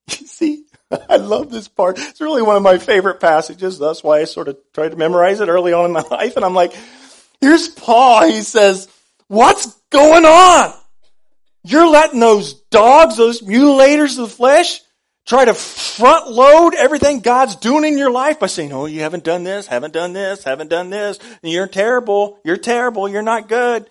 You 0.19 0.27
see, 0.27 0.65
I 1.09 1.15
love 1.15 1.49
this 1.49 1.67
part. 1.67 1.97
It's 1.97 2.21
really 2.21 2.41
one 2.41 2.57
of 2.57 2.63
my 2.63 2.77
favorite 2.77 3.19
passages. 3.19 3.79
That's 3.79 4.03
why 4.03 4.19
I 4.19 4.25
sort 4.25 4.47
of 4.47 4.57
tried 4.73 4.91
to 4.91 4.97
memorize 4.97 5.39
it 5.39 5.49
early 5.49 5.73
on 5.73 5.85
in 5.85 5.91
my 5.91 6.01
life. 6.11 6.35
And 6.35 6.45
I'm 6.45 6.53
like, 6.53 6.73
here's 7.39 7.69
Paul. 7.69 8.27
He 8.27 8.41
says, 8.41 8.87
what's 9.27 9.73
going 9.89 10.25
on? 10.25 10.73
You're 11.63 11.87
letting 11.87 12.19
those 12.19 12.53
dogs, 12.53 13.15
those 13.15 13.41
mutilators 13.41 14.19
of 14.19 14.29
the 14.29 14.35
flesh, 14.35 14.81
try 15.25 15.45
to 15.45 15.53
front 15.53 16.29
load 16.29 16.75
everything 16.75 17.21
God's 17.21 17.55
doing 17.55 17.85
in 17.85 17.97
your 17.97 18.11
life 18.11 18.39
by 18.39 18.47
saying, 18.47 18.73
oh, 18.73 18.85
you 18.85 19.01
haven't 19.01 19.23
done 19.23 19.43
this, 19.43 19.67
haven't 19.67 19.93
done 19.93 20.13
this, 20.13 20.43
haven't 20.43 20.69
done 20.69 20.89
this, 20.89 21.19
and 21.41 21.51
you're 21.51 21.67
terrible, 21.67 22.39
you're 22.43 22.57
terrible, 22.57 23.07
you're 23.07 23.21
not 23.21 23.47
good. 23.47 23.89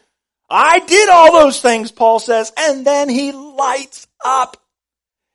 I 0.51 0.81
did 0.81 1.09
all 1.09 1.33
those 1.33 1.63
things, 1.63 1.91
Paul 1.91 2.19
says, 2.19 2.53
and 2.59 2.87
then 2.87 3.09
he 3.09 3.33
lights 3.33 4.07
up. 4.25 4.57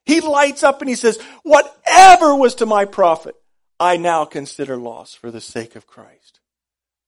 He 0.05 0.21
lights 0.21 0.63
up 0.63 0.81
and 0.81 0.89
he 0.89 0.95
says, 0.95 1.19
whatever 1.43 2.35
was 2.35 2.55
to 2.55 2.65
my 2.65 2.85
profit, 2.85 3.35
I 3.79 3.97
now 3.97 4.25
consider 4.25 4.77
loss 4.77 5.13
for 5.13 5.31
the 5.31 5.41
sake 5.41 5.75
of 5.75 5.85
Christ. 5.85 6.39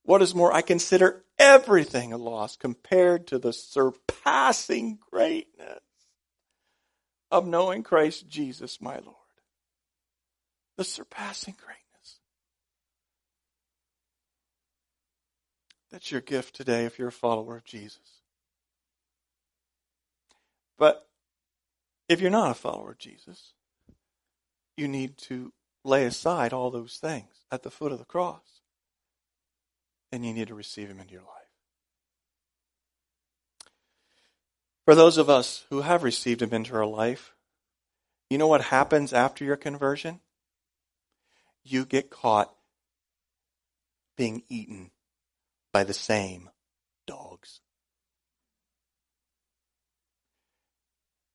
What 0.04 0.22
is 0.22 0.36
more, 0.36 0.52
I 0.54 0.62
consider 0.62 1.24
everything 1.38 2.13
a 2.13 2.18
loss 2.18 2.56
compared 2.56 3.28
to 3.28 3.39
the 3.39 3.54
surpassing 3.54 5.00
greatness 5.12 5.80
of 7.32 7.48
knowing 7.48 7.84
Christ 7.84 8.28
Jesus 8.28 8.82
my 8.82 8.96
Lord. 8.96 9.15
The 10.78 10.84
surpassing 10.84 11.56
greatness. 11.58 12.20
That's 15.92 16.12
your 16.12 16.22
gift 16.22 16.56
today 16.56 16.86
if 16.86 17.00
you're 17.00 17.10
a 17.10 17.12
follower 17.12 17.58
of 17.58 17.65
Jesus. 17.65 17.98
But 20.78 21.09
if 22.10 22.19
you're 22.19 22.32
not 22.32 22.52
a 22.52 22.56
follower 22.56 22.91
of 22.91 22.98
Jesus, 22.98 23.54
you 24.76 24.88
need 24.88 25.17
to 25.17 25.54
lay 25.86 26.06
aside 26.06 26.52
all 26.52 26.72
those 26.72 26.98
things 26.98 27.45
at 27.52 27.63
the 27.63 27.72
foot 27.72 27.91
of 27.91 28.00
the 28.00 28.06
cross 28.06 28.62
and 30.12 30.26
you 30.26 30.34
need 30.34 30.48
to 30.48 30.56
receive 30.56 30.89
Him 30.89 31.00
into 31.00 31.13
your 31.13 31.22
life. 31.22 31.30
For 34.86 34.95
those 34.95 35.17
of 35.17 35.30
us 35.30 35.65
who 35.69 35.82
have 35.82 36.04
received 36.04 36.41
Him 36.41 36.52
into 36.52 36.76
our 36.76 36.86
life, 36.86 37.36
you 38.30 38.38
know 38.38 38.48
what 38.48 38.62
happens 38.65 39.13
after 39.13 39.45
your 39.45 39.56
conversion? 39.56 40.19
You 41.63 41.86
get 41.86 42.10
caught 42.10 42.54
being 44.17 44.43
eaten 44.50 44.91
by 45.72 45.84
the 45.84 45.93
same 45.93 46.50
dogs. 47.06 47.62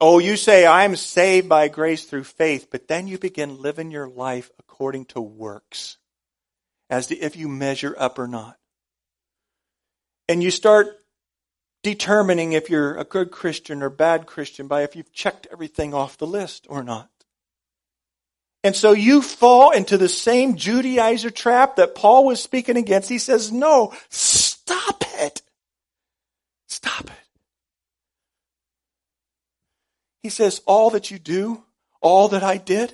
Oh, 0.06 0.18
you 0.18 0.36
say, 0.36 0.66
I'm 0.66 0.96
saved 0.96 1.48
by 1.48 1.68
grace 1.68 2.04
through 2.04 2.24
faith, 2.24 2.68
but 2.70 2.88
then 2.88 3.06
you 3.06 3.16
begin 3.16 3.62
living 3.62 3.90
your 3.90 4.06
life 4.06 4.50
according 4.58 5.06
to 5.06 5.20
works, 5.22 5.96
as 6.90 7.06
to 7.06 7.16
if 7.16 7.36
you 7.36 7.48
measure 7.48 7.96
up 7.98 8.18
or 8.18 8.28
not 8.28 8.58
and 10.28 10.42
you 10.42 10.50
start 10.50 10.98
determining 11.82 12.52
if 12.52 12.70
you're 12.70 12.96
a 12.96 13.04
good 13.04 13.30
Christian 13.30 13.82
or 13.82 13.90
bad 13.90 14.26
Christian 14.26 14.68
by 14.68 14.82
if 14.82 14.96
you've 14.96 15.12
checked 15.12 15.46
everything 15.52 15.92
off 15.92 16.18
the 16.18 16.26
list 16.26 16.66
or 16.68 16.82
not. 16.82 17.10
And 18.62 18.74
so 18.74 18.92
you 18.92 19.20
fall 19.20 19.72
into 19.72 19.98
the 19.98 20.08
same 20.08 20.56
Judaizer 20.56 21.34
trap 21.34 21.76
that 21.76 21.94
Paul 21.94 22.24
was 22.24 22.42
speaking 22.42 22.78
against. 22.78 23.10
He 23.10 23.18
says, 23.18 23.52
no, 23.52 23.92
stop 24.08 25.04
it. 25.20 25.42
He 30.24 30.30
says, 30.30 30.60
all 30.66 30.90
that 30.90 31.12
you 31.12 31.20
do, 31.20 31.62
all 32.00 32.26
that 32.28 32.42
I 32.42 32.56
did, 32.56 32.92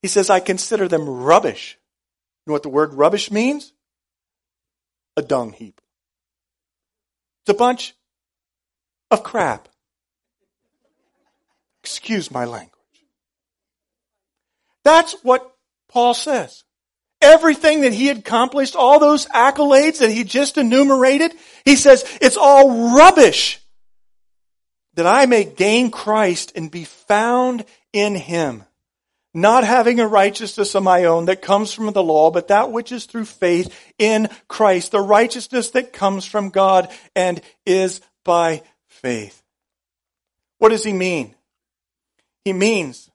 he 0.00 0.08
says, 0.08 0.30
I 0.30 0.40
consider 0.40 0.88
them 0.88 1.06
rubbish. 1.06 1.76
You 2.46 2.50
know 2.50 2.54
what 2.54 2.62
the 2.62 2.70
word 2.70 2.94
rubbish 2.94 3.30
means? 3.30 3.72
a 5.16 5.22
dung 5.22 5.52
heap. 5.52 5.80
It's 7.42 7.54
a 7.54 7.58
bunch 7.58 7.94
of 9.10 9.22
crap. 9.22 9.68
Excuse 11.82 12.30
my 12.30 12.44
language. 12.44 12.70
That's 14.84 15.14
what 15.22 15.54
Paul 15.88 16.14
says. 16.14 16.64
Everything 17.20 17.82
that 17.82 17.92
he 17.92 18.06
had 18.06 18.18
accomplished, 18.18 18.74
all 18.74 18.98
those 18.98 19.26
accolades 19.26 19.98
that 19.98 20.10
he 20.10 20.24
just 20.24 20.58
enumerated, 20.58 21.32
he 21.64 21.76
says 21.76 22.04
it's 22.20 22.36
all 22.36 22.96
rubbish 22.96 23.61
that 24.94 25.06
I 25.06 25.26
may 25.26 25.44
gain 25.44 25.90
Christ 25.90 26.52
and 26.54 26.70
be 26.70 26.84
found 26.84 27.64
in 27.92 28.14
him 28.14 28.64
not 29.34 29.64
having 29.64 29.98
a 29.98 30.06
righteousness 30.06 30.74
of 30.74 30.82
my 30.82 31.04
own 31.04 31.26
that 31.26 31.40
comes 31.40 31.72
from 31.72 31.90
the 31.92 32.02
law, 32.02 32.30
but 32.30 32.48
that 32.48 32.70
which 32.70 32.92
is 32.92 33.06
through 33.06 33.24
faith 33.24 33.74
in 33.98 34.28
Christ, 34.48 34.92
the 34.92 35.00
righteousness 35.00 35.70
that 35.70 35.92
comes 35.92 36.24
from 36.26 36.50
God 36.50 36.90
and 37.16 37.40
is 37.64 38.00
by 38.24 38.62
faith. 38.88 39.42
What 40.58 40.68
does 40.68 40.84
he 40.84 40.92
mean? 40.92 41.34
He 42.44 42.52
means 42.52 43.10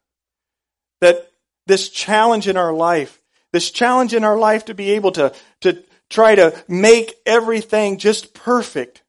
that 1.02 1.32
this 1.68 1.90
challenge 1.90 2.48
in 2.48 2.58
our 2.58 2.74
life, 2.74 3.22
this 3.54 3.70
challenge 3.70 4.14
in 4.14 4.24
our 4.24 4.38
life 4.38 4.66
to 4.66 4.74
be 4.74 4.92
able 4.92 5.12
to, 5.14 5.34
to 5.62 5.84
try 6.10 6.34
to 6.34 6.56
make 6.68 7.14
everything 7.26 7.98
just 7.98 8.34
perfect 8.34 9.04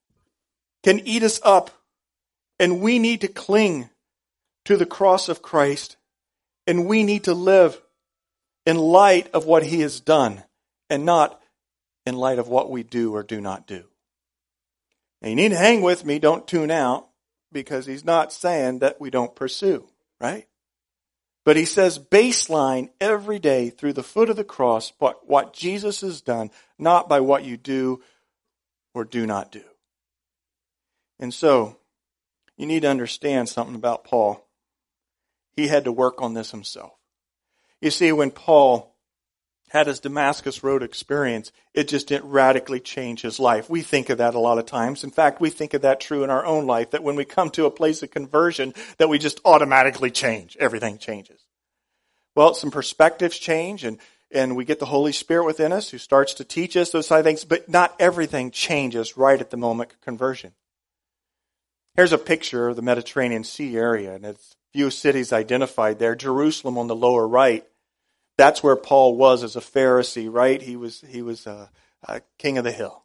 can 0.85 1.01
eat 1.01 1.23
us 1.23 1.41
up. 1.43 1.71
And 2.59 2.81
we 2.81 2.99
need 2.99 3.21
to 3.23 3.29
cling 3.29 3.91
to 4.65 4.77
the 4.77 4.87
cross 4.87 5.29
of 5.29 5.43
Christ 5.43 5.97
and 6.67 6.87
we 6.87 7.03
need 7.03 7.25
to 7.25 7.35
live 7.35 7.81
in 8.67 8.77
light 8.77 9.31
of 9.33 9.47
what 9.47 9.63
He 9.63 9.81
has 9.81 10.01
done 10.01 10.45
and 10.91 11.07
not 11.07 11.41
in 12.05 12.15
light 12.15 12.39
of 12.39 12.49
what 12.49 12.71
we 12.71 12.83
do 12.83 13.15
or 13.15 13.23
do 13.23 13.41
not 13.41 13.67
do. 13.67 13.85
Now, 15.23 15.31
you 15.31 15.35
need 15.35 15.49
to 15.49 15.57
hang 15.57 15.81
with 15.81 16.05
me, 16.05 16.19
don't 16.19 16.47
tune 16.47 16.71
out, 16.71 17.09
because 17.51 17.87
He's 17.87 18.05
not 18.05 18.35
saying 18.35 18.81
that 18.81 19.01
we 19.01 19.09
don't 19.09 19.35
pursue, 19.35 19.89
right? 20.21 20.47
But 21.47 21.57
He 21.57 21.65
says 21.65 21.99
baseline 21.99 22.91
every 23.01 23.39
day 23.39 23.71
through 23.71 23.95
the 23.95 24.03
foot 24.03 24.29
of 24.29 24.37
the 24.37 24.45
cross, 24.45 24.91
but 24.91 25.27
what 25.27 25.55
Jesus 25.55 26.03
has 26.03 26.21
done, 26.21 26.51
not 26.79 27.09
by 27.09 27.21
what 27.21 27.45
you 27.45 27.57
do 27.57 28.03
or 28.93 29.05
do 29.07 29.27
not 29.27 29.51
do. 29.51 29.65
And 31.19 31.33
so, 31.33 31.78
you 32.59 32.67
need 32.67 32.83
to 32.83 32.91
understand 32.91 33.49
something 33.49 33.77
about 33.77 34.05
Paul. 34.05 34.45
He 35.57 35.69
had 35.69 35.85
to 35.85 35.93
work 35.93 36.21
on 36.21 36.35
this 36.35 36.51
himself. 36.51 36.93
You 37.81 37.91
see, 37.91 38.13
when 38.13 38.33
Paul 38.33 38.97
had 39.71 39.87
his 39.87 40.01
Damascus 40.01 40.65
Road 40.65 40.83
experience, 40.83 41.53
it 41.75 41.89
just 41.89 42.09
didn't 42.09 42.31
radically 42.31 42.81
change 42.81 43.23
his 43.23 43.39
life. 43.39 43.71
We 43.71 43.83
think 43.83 44.11
of 44.11 44.19
that 44.19 44.35
a 44.35 44.41
lot 44.41 44.59
of 44.59 44.67
times. 44.67 45.05
In 45.05 45.11
fact, 45.11 45.41
we 45.41 45.51
think 45.51 45.75
of 45.75 45.83
that 45.83 46.01
true 46.01 46.25
in 46.25 46.31
our 46.31 46.45
own 46.45 46.67
life, 46.67 46.91
that 46.91 47.03
when 47.03 47.17
we 47.17 47.25
come 47.25 47.51
to 47.51 47.67
a 47.67 47.71
place 47.71 48.03
of 48.03 48.11
conversion, 48.11 48.75
that 48.97 49.09
we 49.09 49.19
just 49.19 49.41
automatically 49.45 50.11
change. 50.11 50.57
Everything 50.59 50.99
changes. 50.99 51.41
Well, 52.35 52.55
some 52.55 52.71
perspectives 52.71 53.39
change 53.39 53.85
and, 53.85 53.99
and 54.31 54.57
we 54.57 54.65
get 54.65 54.79
the 54.79 54.87
Holy 54.87 55.13
Spirit 55.13 55.45
within 55.45 55.73
us 55.73 55.91
who 55.91 55.99
starts 55.99 56.35
to 56.35 56.45
teach 56.45 56.77
us 56.77 56.91
those 56.91 57.11
of 57.11 57.25
things, 57.25 57.45
but 57.45 57.69
not 57.69 57.95
everything 58.01 58.51
changes 58.51 59.17
right 59.17 59.41
at 59.41 59.51
the 59.51 59.57
moment 59.57 59.93
of 59.93 60.01
conversion. 60.01 60.53
Here's 61.99 62.13
a 62.13 62.19
picture 62.19 62.69
of 62.69 62.77
the 62.77 62.83
Mediterranean 62.83 63.43
Sea 63.43 63.77
area, 63.77 64.15
and 64.15 64.25
it's 64.25 64.55
few 64.73 64.89
cities 64.89 65.33
identified 65.33 65.99
there. 65.99 66.15
Jerusalem 66.15 66.79
on 66.79 66.87
the 66.87 66.95
lower 66.95 67.27
right. 67.27 67.67
That's 68.37 68.63
where 68.63 68.77
Paul 68.77 69.17
was 69.17 69.43
as 69.43 69.57
a 69.57 69.61
Pharisee, 69.61 70.33
right? 70.33 70.63
He 70.63 70.77
was, 70.77 71.01
he 71.09 71.23
was 71.23 71.45
a, 71.49 71.69
a 72.05 72.21
king 72.39 72.57
of 72.57 72.63
the 72.63 72.71
hill. 72.71 73.03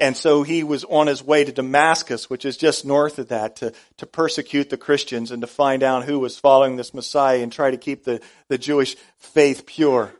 And 0.00 0.16
so 0.16 0.42
he 0.42 0.64
was 0.64 0.82
on 0.82 1.06
his 1.06 1.22
way 1.22 1.44
to 1.44 1.52
Damascus, 1.52 2.28
which 2.28 2.44
is 2.44 2.56
just 2.56 2.84
north 2.84 3.20
of 3.20 3.28
that, 3.28 3.54
to, 3.58 3.72
to 3.98 4.06
persecute 4.06 4.68
the 4.68 4.76
Christians 4.76 5.30
and 5.30 5.40
to 5.40 5.46
find 5.46 5.84
out 5.84 6.02
who 6.02 6.18
was 6.18 6.36
following 6.36 6.74
this 6.74 6.92
Messiah 6.92 7.38
and 7.40 7.52
try 7.52 7.70
to 7.70 7.76
keep 7.76 8.02
the, 8.02 8.20
the 8.48 8.58
Jewish 8.58 8.96
faith 9.18 9.64
pure. 9.64 10.12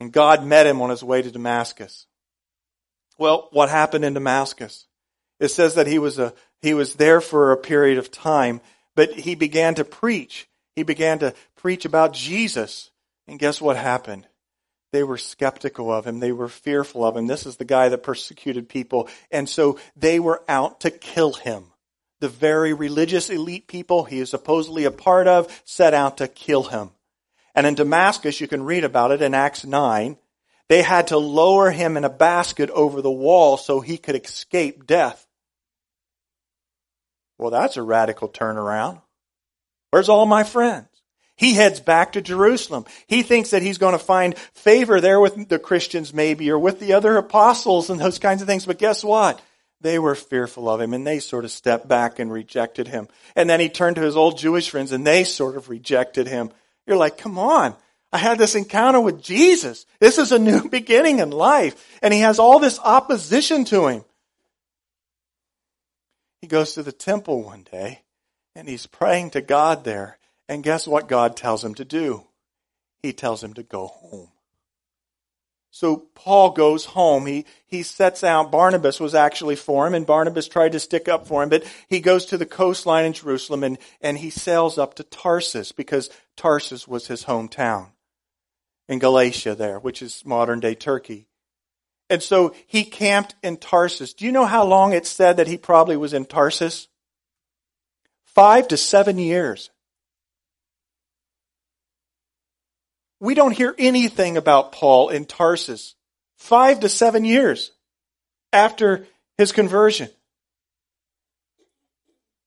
And 0.00 0.12
God 0.12 0.44
met 0.44 0.66
him 0.66 0.82
on 0.82 0.90
his 0.90 1.02
way 1.02 1.22
to 1.22 1.30
Damascus. 1.30 2.04
Well, 3.16 3.48
what 3.52 3.70
happened 3.70 4.04
in 4.04 4.12
Damascus? 4.12 4.84
It 5.40 5.48
says 5.48 5.74
that 5.74 5.86
he 5.86 5.98
was 5.98 6.18
a, 6.18 6.32
he 6.62 6.74
was 6.74 6.94
there 6.94 7.20
for 7.20 7.52
a 7.52 7.56
period 7.56 7.98
of 7.98 8.10
time, 8.10 8.60
but 8.94 9.12
he 9.12 9.34
began 9.34 9.74
to 9.76 9.84
preach. 9.84 10.48
He 10.76 10.82
began 10.82 11.18
to 11.20 11.34
preach 11.56 11.84
about 11.84 12.12
Jesus. 12.12 12.90
And 13.26 13.38
guess 13.38 13.60
what 13.60 13.76
happened? 13.76 14.26
They 14.92 15.02
were 15.02 15.18
skeptical 15.18 15.92
of 15.92 16.06
him. 16.06 16.20
They 16.20 16.32
were 16.32 16.48
fearful 16.48 17.04
of 17.04 17.16
him. 17.16 17.26
This 17.26 17.46
is 17.46 17.56
the 17.56 17.64
guy 17.64 17.88
that 17.88 18.04
persecuted 18.04 18.68
people. 18.68 19.08
And 19.30 19.48
so 19.48 19.78
they 19.96 20.20
were 20.20 20.42
out 20.48 20.80
to 20.80 20.90
kill 20.90 21.32
him. 21.32 21.64
The 22.20 22.28
very 22.28 22.72
religious 22.72 23.28
elite 23.28 23.66
people 23.66 24.04
he 24.04 24.20
is 24.20 24.30
supposedly 24.30 24.84
a 24.84 24.90
part 24.90 25.26
of 25.26 25.62
set 25.64 25.94
out 25.94 26.18
to 26.18 26.28
kill 26.28 26.62
him. 26.62 26.90
And 27.54 27.66
in 27.66 27.74
Damascus, 27.74 28.40
you 28.40 28.48
can 28.48 28.64
read 28.64 28.84
about 28.84 29.10
it 29.10 29.20
in 29.20 29.34
Acts 29.34 29.64
9, 29.64 30.16
they 30.68 30.82
had 30.82 31.08
to 31.08 31.18
lower 31.18 31.70
him 31.70 31.96
in 31.96 32.04
a 32.04 32.10
basket 32.10 32.70
over 32.70 33.02
the 33.02 33.10
wall 33.10 33.56
so 33.56 33.80
he 33.80 33.98
could 33.98 34.16
escape 34.16 34.86
death. 34.86 35.23
Well, 37.38 37.50
that's 37.50 37.76
a 37.76 37.82
radical 37.82 38.28
turnaround. 38.28 39.00
Where's 39.90 40.08
all 40.08 40.26
my 40.26 40.44
friends? 40.44 40.88
He 41.36 41.54
heads 41.54 41.80
back 41.80 42.12
to 42.12 42.22
Jerusalem. 42.22 42.84
He 43.06 43.22
thinks 43.22 43.50
that 43.50 43.62
he's 43.62 43.78
going 43.78 43.92
to 43.92 43.98
find 43.98 44.38
favor 44.54 45.00
there 45.00 45.20
with 45.20 45.48
the 45.48 45.58
Christians 45.58 46.14
maybe 46.14 46.50
or 46.50 46.58
with 46.58 46.78
the 46.78 46.92
other 46.92 47.16
apostles 47.16 47.90
and 47.90 48.00
those 48.00 48.20
kinds 48.20 48.40
of 48.40 48.46
things. 48.46 48.66
But 48.66 48.78
guess 48.78 49.02
what? 49.02 49.40
They 49.80 49.98
were 49.98 50.14
fearful 50.14 50.70
of 50.70 50.80
him 50.80 50.94
and 50.94 51.06
they 51.06 51.18
sort 51.18 51.44
of 51.44 51.50
stepped 51.50 51.88
back 51.88 52.18
and 52.18 52.32
rejected 52.32 52.86
him. 52.86 53.08
And 53.34 53.50
then 53.50 53.58
he 53.58 53.68
turned 53.68 53.96
to 53.96 54.02
his 54.02 54.16
old 54.16 54.38
Jewish 54.38 54.70
friends 54.70 54.92
and 54.92 55.06
they 55.06 55.24
sort 55.24 55.56
of 55.56 55.68
rejected 55.68 56.28
him. 56.28 56.50
You're 56.86 56.96
like, 56.96 57.18
come 57.18 57.38
on. 57.38 57.74
I 58.12 58.18
had 58.18 58.38
this 58.38 58.54
encounter 58.54 59.00
with 59.00 59.20
Jesus. 59.20 59.86
This 59.98 60.18
is 60.18 60.30
a 60.30 60.38
new 60.38 60.68
beginning 60.70 61.18
in 61.18 61.30
life. 61.30 61.98
And 62.00 62.14
he 62.14 62.20
has 62.20 62.38
all 62.38 62.60
this 62.60 62.78
opposition 62.78 63.64
to 63.66 63.88
him. 63.88 64.04
He 66.44 66.48
goes 66.48 66.74
to 66.74 66.82
the 66.82 66.92
temple 66.92 67.42
one 67.42 67.62
day 67.62 68.02
and 68.54 68.68
he's 68.68 68.86
praying 68.86 69.30
to 69.30 69.40
God 69.40 69.84
there. 69.84 70.18
And 70.46 70.62
guess 70.62 70.86
what 70.86 71.08
God 71.08 71.38
tells 71.38 71.64
him 71.64 71.74
to 71.76 71.86
do? 71.86 72.26
He 73.02 73.14
tells 73.14 73.42
him 73.42 73.54
to 73.54 73.62
go 73.62 73.86
home. 73.86 74.28
So 75.70 75.96
Paul 76.14 76.50
goes 76.50 76.84
home. 76.84 77.24
He, 77.24 77.46
he 77.64 77.82
sets 77.82 78.22
out. 78.22 78.52
Barnabas 78.52 79.00
was 79.00 79.14
actually 79.14 79.56
for 79.56 79.86
him, 79.86 79.94
and 79.94 80.06
Barnabas 80.06 80.46
tried 80.46 80.72
to 80.72 80.80
stick 80.80 81.08
up 81.08 81.26
for 81.26 81.42
him, 81.42 81.48
but 81.48 81.64
he 81.88 82.00
goes 82.00 82.26
to 82.26 82.36
the 82.36 82.44
coastline 82.44 83.06
in 83.06 83.14
Jerusalem 83.14 83.64
and, 83.64 83.78
and 84.02 84.18
he 84.18 84.28
sails 84.28 84.76
up 84.76 84.92
to 84.96 85.02
Tarsus 85.02 85.72
because 85.72 86.10
Tarsus 86.36 86.86
was 86.86 87.06
his 87.06 87.24
hometown 87.24 87.92
in 88.86 88.98
Galatia 88.98 89.54
there, 89.54 89.78
which 89.78 90.02
is 90.02 90.26
modern 90.26 90.60
day 90.60 90.74
Turkey. 90.74 91.26
And 92.10 92.22
so 92.22 92.54
he 92.66 92.84
camped 92.84 93.34
in 93.42 93.56
Tarsus. 93.56 94.12
Do 94.12 94.24
you 94.24 94.32
know 94.32 94.44
how 94.44 94.64
long 94.64 94.92
it 94.92 95.06
said 95.06 95.38
that 95.38 95.46
he 95.46 95.56
probably 95.56 95.96
was 95.96 96.12
in 96.12 96.26
Tarsus? 96.26 96.88
Five 98.24 98.68
to 98.68 98.76
seven 98.76 99.18
years. 99.18 99.70
We 103.20 103.34
don't 103.34 103.56
hear 103.56 103.74
anything 103.78 104.36
about 104.36 104.72
Paul 104.72 105.08
in 105.08 105.24
Tarsus. 105.24 105.94
Five 106.36 106.80
to 106.80 106.88
seven 106.88 107.24
years 107.24 107.72
after 108.52 109.06
his 109.38 109.52
conversion. 109.52 110.08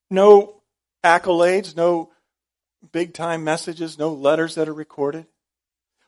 No 0.10 0.62
accolades, 1.04 1.76
no 1.76 2.12
big 2.92 3.14
time 3.14 3.44
messages, 3.44 3.98
no 3.98 4.14
letters 4.14 4.56
that 4.56 4.70
are 4.70 4.74
recorded. 4.74 5.26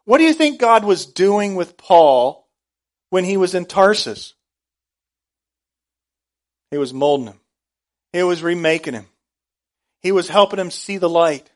What 0.05 0.19
do 0.19 0.23
you 0.23 0.33
think 0.33 0.59
God 0.59 0.83
was 0.83 1.05
doing 1.05 1.55
with 1.55 1.77
Paul 1.77 2.47
when 3.10 3.24
he 3.24 3.38
was 3.38 3.56
in 3.56 3.65
Tarsus? 3.65 4.34
He 6.72 6.78
was 6.78 6.93
molding 6.93 7.28
him. 7.28 7.39
He 8.13 8.24
was 8.24 8.43
remaking 8.43 8.93
him. 8.93 9.08
He 10.02 10.12
was 10.12 10.30
helping 10.30 10.60
him 10.60 10.72
see 10.72 10.98
the 10.98 11.10
light. 11.10 11.50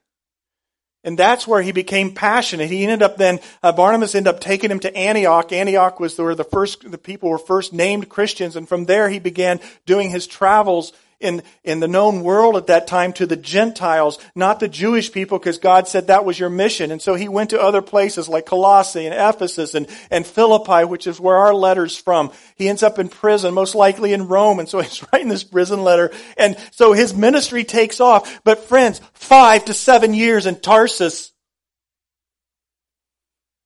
And 1.05 1.19
that's 1.19 1.45
where 1.45 1.61
he 1.61 1.73
became 1.73 2.13
passionate. 2.13 2.69
He 2.69 2.83
ended 2.83 3.03
up 3.03 3.17
then, 3.17 3.39
uh, 3.61 3.73
Barnabas 3.73 4.15
ended 4.15 4.33
up 4.33 4.39
taking 4.39 4.71
him 4.71 4.79
to 4.79 4.95
Antioch. 4.95 5.51
Antioch 5.51 5.99
was 5.99 6.17
where 6.17 6.33
the 6.33 6.45
first, 6.45 6.89
the 6.89 6.97
people 6.97 7.29
were 7.29 7.37
first 7.37 7.73
named 7.73 8.07
Christians. 8.07 8.55
And 8.55 8.67
from 8.67 8.85
there 8.85 9.09
he 9.09 9.19
began 9.19 9.59
doing 9.85 10.09
his 10.09 10.27
travels 10.27 10.93
in, 11.23 11.41
in 11.63 11.79
the 11.79 11.87
known 11.87 12.21
world 12.21 12.57
at 12.57 12.67
that 12.67 12.85
time 12.85 13.13
to 13.13 13.25
the 13.25 13.35
Gentiles, 13.35 14.19
not 14.35 14.59
the 14.59 14.67
Jewish 14.67 15.11
people, 15.11 15.39
because 15.39 15.57
God 15.57 15.87
said 15.87 16.07
that 16.07 16.25
was 16.25 16.37
your 16.37 16.49
mission. 16.49 16.91
And 16.91 17.01
so 17.01 17.15
he 17.15 17.27
went 17.27 17.51
to 17.51 17.61
other 17.61 17.81
places 17.81 18.27
like 18.27 18.45
Colossae 18.45 19.05
and 19.05 19.15
Ephesus 19.15 19.73
and, 19.73 19.87
and 20.11 20.27
Philippi, 20.27 20.85
which 20.85 21.07
is 21.07 21.19
where 21.19 21.37
our 21.37 21.53
letter's 21.53 21.97
from. 21.97 22.31
He 22.55 22.67
ends 22.67 22.83
up 22.83 22.99
in 22.99 23.09
prison, 23.09 23.53
most 23.53 23.73
likely 23.73 24.13
in 24.13 24.27
Rome. 24.27 24.59
And 24.59 24.67
so 24.67 24.79
he's 24.81 25.03
writing 25.11 25.29
this 25.29 25.43
prison 25.43 25.83
letter. 25.83 26.11
And 26.37 26.57
so 26.71 26.93
his 26.93 27.13
ministry 27.13 27.63
takes 27.63 27.99
off. 27.99 28.43
But 28.43 28.65
friends, 28.65 29.01
five 29.13 29.65
to 29.65 29.73
seven 29.73 30.13
years 30.13 30.45
in 30.45 30.59
Tarsus. 30.59 31.31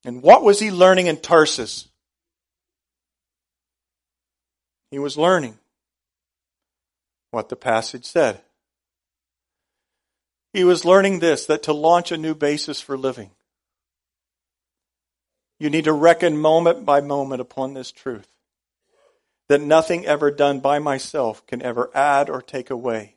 And 0.04 0.22
what 0.22 0.42
was 0.42 0.60
he 0.60 0.70
learning 0.70 1.08
in 1.08 1.16
Tarsus? 1.16 1.88
He 4.90 4.98
was 4.98 5.18
learning 5.18 5.58
what 7.30 7.48
the 7.48 7.56
passage 7.56 8.04
said. 8.04 8.40
He 10.52 10.64
was 10.64 10.84
learning 10.84 11.18
this 11.18 11.46
that 11.46 11.62
to 11.64 11.72
launch 11.72 12.10
a 12.10 12.16
new 12.16 12.34
basis 12.34 12.80
for 12.80 12.96
living, 12.96 13.30
you 15.58 15.70
need 15.70 15.84
to 15.84 15.92
reckon 15.92 16.38
moment 16.38 16.84
by 16.84 17.00
moment 17.00 17.40
upon 17.40 17.74
this 17.74 17.90
truth 17.90 18.28
that 19.48 19.60
nothing 19.60 20.06
ever 20.06 20.30
done 20.30 20.60
by 20.60 20.78
myself 20.78 21.44
can 21.46 21.62
ever 21.62 21.90
add 21.94 22.28
or 22.28 22.42
take 22.42 22.70
away 22.70 23.16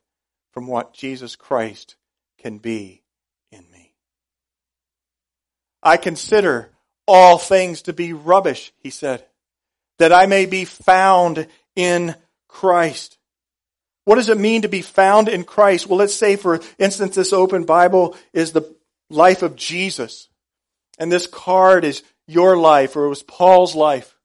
from 0.51 0.65
what 0.67 0.93
Jesus 0.93 1.35
Christ 1.35 1.95
can 2.37 2.57
be 2.57 3.03
in 3.51 3.69
me. 3.71 3.93
I 5.83 5.97
consider 5.97 6.71
all 7.07 7.37
things 7.37 7.81
to 7.83 7.93
be 7.93 8.13
rubbish, 8.13 8.71
he 8.77 8.89
said, 8.89 9.25
that 9.99 10.13
I 10.13 10.25
may 10.25 10.45
be 10.45 10.65
found 10.65 11.47
in 11.75 12.15
Christ. 12.47 13.17
What 14.05 14.15
does 14.15 14.29
it 14.29 14.37
mean 14.37 14.63
to 14.63 14.67
be 14.67 14.81
found 14.81 15.29
in 15.29 15.43
Christ? 15.43 15.87
Well, 15.87 15.99
let's 15.99 16.15
say, 16.15 16.35
for 16.35 16.59
instance, 16.79 17.15
this 17.15 17.33
open 17.33 17.63
Bible 17.63 18.15
is 18.33 18.51
the 18.51 18.75
life 19.09 19.43
of 19.43 19.55
Jesus. 19.55 20.27
And 20.97 21.11
this 21.11 21.27
card 21.27 21.83
is 21.83 22.03
your 22.27 22.57
life, 22.57 22.95
or 22.95 23.05
it 23.05 23.09
was 23.09 23.23
Paul's 23.23 23.75
life. 23.75 24.17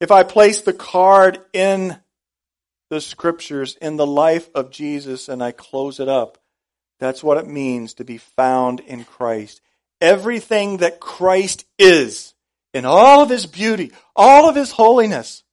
If 0.00 0.10
I 0.10 0.22
place 0.22 0.62
the 0.62 0.72
card 0.72 1.40
in 1.52 1.96
the 2.90 3.00
scriptures, 3.00 3.76
in 3.80 3.96
the 3.96 4.06
life 4.06 4.50
of 4.54 4.70
Jesus, 4.70 5.28
and 5.28 5.42
I 5.42 5.52
close 5.52 6.00
it 6.00 6.08
up, 6.08 6.38
that's 6.98 7.22
what 7.22 7.38
it 7.38 7.46
means 7.46 7.94
to 7.94 8.04
be 8.04 8.18
found 8.18 8.80
in 8.80 9.04
Christ. 9.04 9.60
Everything 10.00 10.78
that 10.78 11.00
Christ 11.00 11.64
is, 11.78 12.34
in 12.74 12.84
all 12.84 13.22
of 13.22 13.30
his 13.30 13.46
beauty, 13.46 13.92
all 14.16 14.48
of 14.48 14.56
his 14.56 14.72
holiness, 14.72 15.44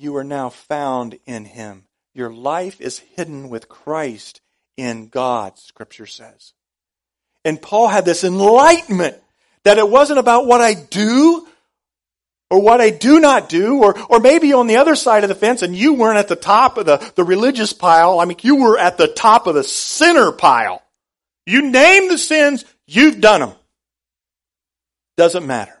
you 0.00 0.16
are 0.16 0.24
now 0.24 0.48
found 0.48 1.18
in 1.26 1.44
him. 1.44 1.84
Your 2.14 2.32
life 2.32 2.80
is 2.80 2.98
hidden 2.98 3.48
with 3.48 3.68
Christ 3.68 4.40
in 4.76 5.08
God, 5.08 5.58
scripture 5.58 6.06
says. 6.06 6.52
And 7.44 7.60
Paul 7.60 7.88
had 7.88 8.04
this 8.04 8.24
enlightenment 8.24 9.16
that 9.64 9.78
it 9.78 9.88
wasn't 9.88 10.18
about 10.18 10.46
what 10.46 10.60
I 10.60 10.74
do 10.74 11.46
or 12.50 12.60
what 12.60 12.80
I 12.80 12.90
do 12.90 13.20
not 13.20 13.48
do, 13.50 13.82
or, 13.82 13.98
or 14.10 14.20
maybe 14.20 14.54
on 14.54 14.68
the 14.68 14.76
other 14.76 14.94
side 14.94 15.22
of 15.22 15.28
the 15.28 15.34
fence 15.34 15.60
and 15.60 15.76
you 15.76 15.94
weren't 15.94 16.18
at 16.18 16.28
the 16.28 16.36
top 16.36 16.78
of 16.78 16.86
the, 16.86 16.96
the 17.14 17.24
religious 17.24 17.74
pile. 17.74 18.20
I 18.20 18.24
mean, 18.24 18.38
you 18.42 18.56
were 18.56 18.78
at 18.78 18.96
the 18.96 19.08
top 19.08 19.46
of 19.46 19.54
the 19.54 19.64
sinner 19.64 20.32
pile. 20.32 20.82
You 21.44 21.70
name 21.70 22.08
the 22.08 22.16
sins, 22.16 22.64
you've 22.86 23.20
done 23.20 23.40
them. 23.40 23.52
Doesn't 25.18 25.46
matter. 25.46 25.74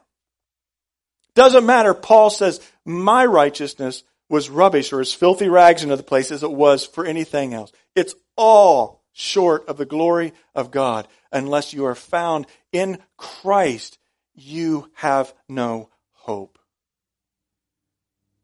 Doesn't 1.34 1.64
matter. 1.64 1.94
Paul 1.94 2.30
says, 2.30 2.60
my 2.88 3.26
righteousness 3.26 4.02
was 4.30 4.50
rubbish 4.50 4.92
or 4.92 5.00
as 5.00 5.12
filthy 5.12 5.48
rags 5.48 5.84
in 5.84 5.90
other 5.90 6.02
places 6.02 6.42
it 6.42 6.50
was 6.50 6.86
for 6.86 7.04
anything 7.04 7.52
else. 7.52 7.70
It's 7.94 8.14
all 8.36 9.02
short 9.12 9.68
of 9.68 9.76
the 9.76 9.84
glory 9.84 10.32
of 10.54 10.70
God. 10.70 11.06
Unless 11.30 11.74
you 11.74 11.84
are 11.84 11.94
found 11.94 12.46
in 12.72 12.98
Christ, 13.16 13.98
you 14.34 14.90
have 14.94 15.34
no 15.48 15.90
hope. 16.12 16.58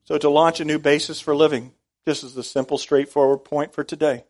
So 0.04 0.18
to 0.18 0.28
launch 0.28 0.60
a 0.60 0.64
new 0.66 0.78
basis 0.78 1.20
for 1.20 1.34
living, 1.34 1.72
this 2.04 2.22
is 2.22 2.34
the 2.34 2.42
simple, 2.42 2.76
straightforward 2.76 3.44
point 3.44 3.72
for 3.72 3.84
today. 3.84 4.24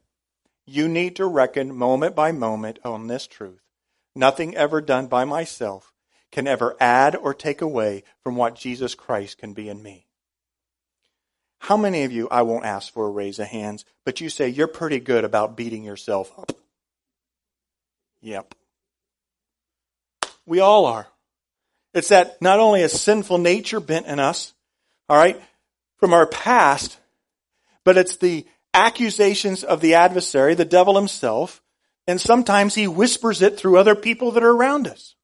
You 0.67 0.89
need 0.89 1.17
to 1.17 1.27
reckon 1.27 1.75
moment 1.75 2.15
by 2.15 2.31
moment 2.31 2.79
on 2.85 3.09
this 3.09 3.27
truth. 3.27 3.63
Nothing 4.15 4.55
ever 4.55 4.81
done 4.81 5.09
by 5.09 5.25
myself 5.25 5.94
can 6.35 6.49
ever 6.49 6.77
add 6.81 7.15
or 7.15 7.33
take 7.33 7.63
away 7.63 8.03
from 8.25 8.35
what 8.35 8.57
Jesus 8.57 8.97
Christ 8.97 9.39
can 9.39 9.53
be 9.53 9.69
in 9.69 9.81
me. 9.81 10.05
How 11.59 11.77
many 11.77 12.03
of 12.03 12.11
you, 12.11 12.27
I 12.29 12.43
won't 12.43 12.65
ask 12.65 12.93
for 12.93 13.07
a 13.07 13.11
raise 13.11 13.39
of 13.39 13.47
hands, 13.47 13.85
but 14.05 14.21
you 14.21 14.29
say 14.29 14.49
you're 14.49 14.67
pretty 14.67 14.99
good 14.99 15.23
about 15.23 15.57
beating 15.57 15.85
yourself 15.85 16.37
up? 16.37 16.51
Yep. 18.21 18.53
We 20.45 20.59
all 20.59 20.87
are. 20.87 21.07
It's 21.95 22.09
that 22.09 22.43
not 22.43 22.59
only 22.59 22.83
a 22.83 22.89
sinful 22.89 23.39
nature 23.39 23.79
bent 23.79 24.07
in 24.07 24.19
us, 24.19 24.55
all 25.09 25.17
right, 25.17 25.41
from 25.99 26.13
our 26.13 26.27
past, 26.27 26.99
but 27.85 27.97
it's 27.97 28.17
the 28.17 28.45
accusations 28.75 29.63
of 29.63 29.81
the 29.81 29.95
adversary, 29.95 30.57
the 30.57 30.65
devil 30.65 30.97
himself, 30.97 31.63
and 32.09 32.21
sometimes 32.21 32.75
he 32.75 32.89
whispers 32.89 33.41
it 33.41 33.57
through 33.57 33.79
other 33.79 33.95
people 33.95 34.33
that 34.33 34.43
are 34.43 34.51
around 34.51 34.89
us. 34.89 35.15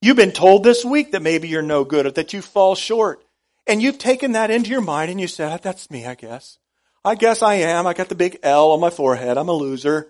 You've 0.00 0.16
been 0.16 0.32
told 0.32 0.62
this 0.62 0.84
week 0.84 1.12
that 1.12 1.22
maybe 1.22 1.48
you're 1.48 1.62
no 1.62 1.84
good 1.84 2.06
or 2.06 2.10
that 2.12 2.32
you 2.32 2.42
fall 2.42 2.74
short. 2.74 3.24
And 3.66 3.82
you've 3.82 3.98
taken 3.98 4.32
that 4.32 4.50
into 4.50 4.70
your 4.70 4.80
mind 4.80 5.10
and 5.10 5.20
you 5.20 5.26
said, 5.26 5.52
ah, 5.52 5.58
that's 5.60 5.90
me, 5.90 6.06
I 6.06 6.14
guess. 6.14 6.58
I 7.04 7.14
guess 7.14 7.42
I 7.42 7.54
am. 7.54 7.86
I 7.86 7.94
got 7.94 8.08
the 8.08 8.14
big 8.14 8.38
L 8.42 8.72
on 8.72 8.80
my 8.80 8.90
forehead. 8.90 9.36
I'm 9.36 9.48
a 9.48 9.52
loser. 9.52 10.08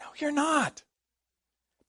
No, 0.00 0.06
you're 0.18 0.32
not. 0.32 0.82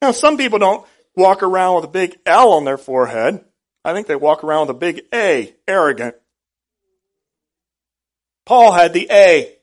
Now, 0.01 0.11
some 0.11 0.37
people 0.37 0.59
don't 0.59 0.85
walk 1.15 1.43
around 1.43 1.75
with 1.75 1.85
a 1.85 1.89
big 1.89 2.17
L 2.25 2.53
on 2.53 2.65
their 2.65 2.77
forehead. 2.77 3.43
I 3.83 3.93
think 3.93 4.07
they 4.07 4.15
walk 4.15 4.43
around 4.43 4.67
with 4.67 4.75
a 4.75 4.79
big 4.79 5.01
A, 5.13 5.55
arrogant. 5.67 6.15
Paul 8.45 8.71
had 8.71 8.93
the 8.93 9.07
A. 9.11 9.53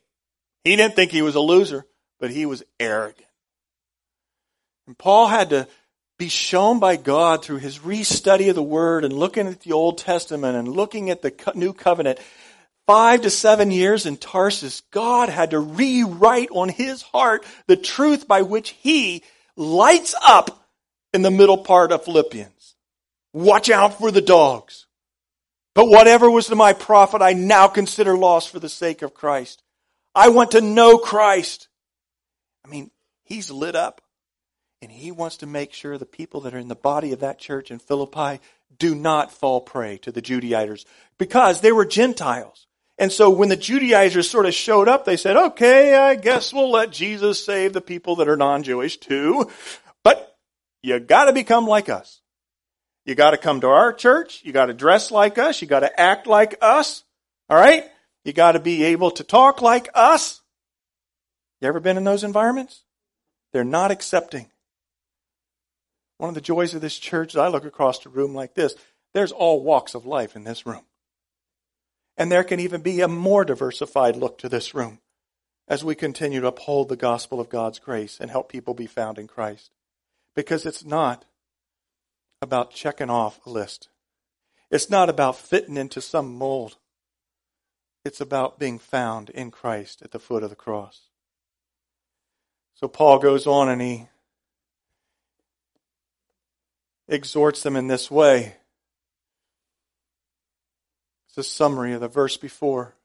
He 0.63 0.75
didn't 0.75 0.95
think 0.95 1.11
he 1.11 1.21
was 1.21 1.35
a 1.35 1.39
loser, 1.39 1.85
but 2.19 2.31
he 2.31 2.45
was 2.45 2.63
arrogant. 2.79 3.27
And 4.87 4.97
Paul 4.97 5.27
had 5.27 5.51
to 5.51 5.67
be 6.17 6.29
shown 6.29 6.79
by 6.79 6.95
God 6.95 7.43
through 7.43 7.57
his 7.57 7.79
restudy 7.79 8.49
of 8.49 8.55
the 8.55 8.63
Word 8.63 9.03
and 9.03 9.13
looking 9.13 9.47
at 9.47 9.61
the 9.61 9.73
Old 9.73 9.97
Testament 9.97 10.55
and 10.55 10.67
looking 10.67 11.09
at 11.09 11.21
the 11.21 11.33
New 11.55 11.73
Covenant. 11.73 12.19
Five 12.87 13.21
to 13.21 13.29
seven 13.29 13.71
years 13.71 14.05
in 14.05 14.15
Tarsus, 14.15 14.81
God 14.91 15.29
had 15.29 15.51
to 15.51 15.59
rewrite 15.59 16.49
on 16.51 16.69
his 16.69 17.01
heart 17.01 17.43
the 17.67 17.75
truth 17.75 18.27
by 18.27 18.43
which 18.43 18.69
he 18.69 19.23
lights 19.57 20.13
up 20.23 20.67
in 21.13 21.21
the 21.21 21.31
middle 21.31 21.57
part 21.57 21.91
of 21.91 22.05
Philippians. 22.05 22.75
Watch 23.33 23.69
out 23.69 23.97
for 23.97 24.11
the 24.11 24.21
dogs. 24.21 24.85
But 25.73 25.89
whatever 25.89 26.31
was 26.31 26.47
to 26.47 26.55
my 26.55 26.73
profit, 26.73 27.21
I 27.21 27.33
now 27.33 27.67
consider 27.67 28.15
loss 28.15 28.47
for 28.47 28.59
the 28.59 28.69
sake 28.69 29.01
of 29.01 29.13
Christ. 29.13 29.61
I 30.13 30.29
want 30.29 30.51
to 30.51 30.61
know 30.61 30.97
Christ. 30.97 31.67
I 32.65 32.69
mean, 32.69 32.91
he's 33.23 33.51
lit 33.51 33.75
up. 33.75 34.01
And 34.81 34.91
he 34.91 35.11
wants 35.11 35.37
to 35.37 35.47
make 35.47 35.73
sure 35.73 35.97
the 35.97 36.05
people 36.05 36.41
that 36.41 36.53
are 36.53 36.59
in 36.59 36.67
the 36.67 36.75
body 36.75 37.11
of 37.11 37.21
that 37.21 37.39
church 37.39 37.71
in 37.71 37.79
Philippi 37.79 38.39
do 38.77 38.93
not 38.93 39.31
fall 39.31 39.61
prey 39.61 39.97
to 39.99 40.11
the 40.11 40.21
Judaizers 40.21 40.85
because 41.17 41.61
they 41.61 41.71
were 41.71 41.85
Gentiles. 41.85 42.67
And 42.97 43.11
so 43.11 43.29
when 43.29 43.49
the 43.49 43.57
Judaizers 43.57 44.29
sort 44.29 44.45
of 44.45 44.53
showed 44.53 44.87
up, 44.87 45.05
they 45.05 45.17
said, 45.17 45.35
okay, 45.35 45.95
I 45.95 46.15
guess 46.15 46.53
we'll 46.53 46.71
let 46.71 46.91
Jesus 46.91 47.43
save 47.43 47.73
the 47.73 47.81
people 47.81 48.17
that 48.17 48.29
are 48.29 48.37
non-Jewish 48.37 48.97
too. 48.97 49.49
But 50.03 50.37
you 50.81 50.99
gotta 50.99 51.33
become 51.33 51.67
like 51.67 51.89
us. 51.89 52.21
You 53.05 53.15
gotta 53.15 53.37
come 53.37 53.61
to 53.61 53.67
our 53.67 53.91
church. 53.91 54.41
You 54.43 54.51
gotta 54.51 54.73
dress 54.73 55.11
like 55.11 55.37
us. 55.37 55.61
You 55.61 55.67
gotta 55.67 55.99
act 55.99 56.27
like 56.27 56.57
us. 56.61 57.03
Alright? 57.51 57.85
You 58.23 58.33
gotta 58.33 58.59
be 58.59 58.83
able 58.83 59.11
to 59.11 59.23
talk 59.23 59.61
like 59.61 59.89
us. 59.93 60.41
You 61.61 61.67
ever 61.67 61.79
been 61.79 61.97
in 61.97 62.03
those 62.03 62.23
environments? 62.23 62.83
They're 63.51 63.63
not 63.63 63.91
accepting. 63.91 64.47
One 66.17 66.29
of 66.29 66.35
the 66.35 66.41
joys 66.41 66.73
of 66.73 66.81
this 66.81 66.97
church 66.97 67.33
is 67.33 67.37
I 67.37 67.47
look 67.47 67.65
across 67.65 68.05
a 68.05 68.09
room 68.09 68.33
like 68.33 68.53
this. 68.53 68.75
There's 69.13 69.31
all 69.31 69.63
walks 69.63 69.95
of 69.95 70.05
life 70.05 70.35
in 70.35 70.43
this 70.43 70.65
room. 70.65 70.85
And 72.17 72.31
there 72.31 72.43
can 72.43 72.59
even 72.59 72.81
be 72.81 73.01
a 73.01 73.07
more 73.07 73.43
diversified 73.43 74.15
look 74.15 74.37
to 74.39 74.49
this 74.49 74.73
room 74.73 74.99
as 75.67 75.83
we 75.83 75.95
continue 75.95 76.41
to 76.41 76.47
uphold 76.47 76.89
the 76.89 76.95
gospel 76.95 77.39
of 77.39 77.49
God's 77.49 77.79
grace 77.79 78.19
and 78.19 78.29
help 78.29 78.49
people 78.49 78.73
be 78.73 78.85
found 78.85 79.17
in 79.17 79.27
Christ. 79.27 79.71
Because 80.35 80.65
it's 80.65 80.85
not 80.85 81.25
about 82.41 82.71
checking 82.71 83.09
off 83.09 83.39
a 83.45 83.49
list. 83.49 83.89
It's 84.69 84.89
not 84.89 85.09
about 85.09 85.37
fitting 85.37 85.77
into 85.77 86.01
some 86.01 86.35
mold. 86.35 86.77
It's 88.03 88.21
about 88.21 88.59
being 88.59 88.79
found 88.79 89.29
in 89.31 89.51
Christ 89.51 90.01
at 90.01 90.11
the 90.11 90.19
foot 90.19 90.43
of 90.43 90.49
the 90.49 90.55
cross. 90.55 91.09
So 92.75 92.87
Paul 92.87 93.19
goes 93.19 93.47
on 93.47 93.69
and 93.69 93.81
he 93.81 94.07
exhorts 97.07 97.63
them 97.63 97.75
in 97.75 97.87
this 97.87 98.09
way. 98.09 98.55
It's 101.27 101.37
a 101.37 101.43
summary 101.43 101.93
of 101.93 102.01
the 102.01 102.07
verse 102.07 102.37
before. 102.37 102.95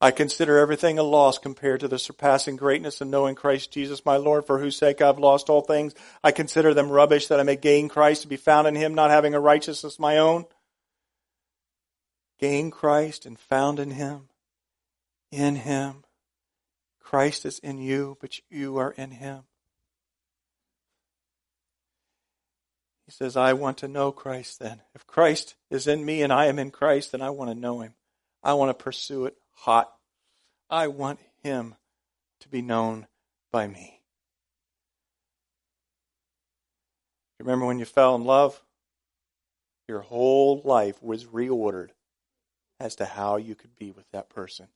I 0.00 0.12
consider 0.12 0.58
everything 0.58 0.98
a 0.98 1.02
loss 1.02 1.38
compared 1.38 1.80
to 1.80 1.88
the 1.88 1.98
surpassing 1.98 2.54
greatness 2.54 3.00
of 3.00 3.08
knowing 3.08 3.34
Christ 3.34 3.72
Jesus 3.72 4.04
my 4.04 4.16
Lord, 4.16 4.46
for 4.46 4.60
whose 4.60 4.76
sake 4.76 5.02
I've 5.02 5.18
lost 5.18 5.50
all 5.50 5.62
things. 5.62 5.94
I 6.22 6.30
consider 6.30 6.72
them 6.72 6.90
rubbish 6.90 7.26
that 7.26 7.40
I 7.40 7.42
may 7.42 7.56
gain 7.56 7.88
Christ 7.88 8.22
to 8.22 8.28
be 8.28 8.36
found 8.36 8.68
in 8.68 8.76
him, 8.76 8.94
not 8.94 9.10
having 9.10 9.34
a 9.34 9.40
righteousness 9.40 9.98
my 9.98 10.18
own. 10.18 10.44
Gain 12.38 12.70
Christ 12.70 13.26
and 13.26 13.36
found 13.36 13.80
in 13.80 13.90
him. 13.90 14.28
In 15.32 15.56
him. 15.56 16.04
Christ 17.00 17.44
is 17.44 17.58
in 17.58 17.78
you, 17.78 18.16
but 18.20 18.38
you 18.48 18.76
are 18.76 18.92
in 18.92 19.10
him. 19.10 19.44
He 23.08 23.12
says, 23.12 23.38
I 23.38 23.54
want 23.54 23.78
to 23.78 23.88
know 23.88 24.12
Christ 24.12 24.58
then. 24.58 24.82
If 24.94 25.06
Christ 25.06 25.54
is 25.70 25.86
in 25.86 26.04
me 26.04 26.20
and 26.20 26.30
I 26.30 26.44
am 26.44 26.58
in 26.58 26.70
Christ, 26.70 27.12
then 27.12 27.22
I 27.22 27.30
want 27.30 27.50
to 27.50 27.58
know 27.58 27.80
him. 27.80 27.94
I 28.42 28.52
want 28.52 28.68
to 28.68 28.84
pursue 28.84 29.24
it 29.24 29.34
hot. 29.54 29.90
I 30.68 30.88
want 30.88 31.18
him 31.42 31.74
to 32.40 32.50
be 32.50 32.60
known 32.60 33.06
by 33.50 33.66
me. 33.66 34.02
Remember 37.40 37.64
when 37.64 37.78
you 37.78 37.86
fell 37.86 38.14
in 38.14 38.24
love? 38.24 38.60
Your 39.88 40.00
whole 40.00 40.60
life 40.62 41.02
was 41.02 41.24
reordered 41.24 41.92
as 42.78 42.94
to 42.96 43.06
how 43.06 43.38
you 43.38 43.54
could 43.54 43.74
be 43.74 43.90
with 43.90 44.04
that 44.12 44.28
person 44.28 44.68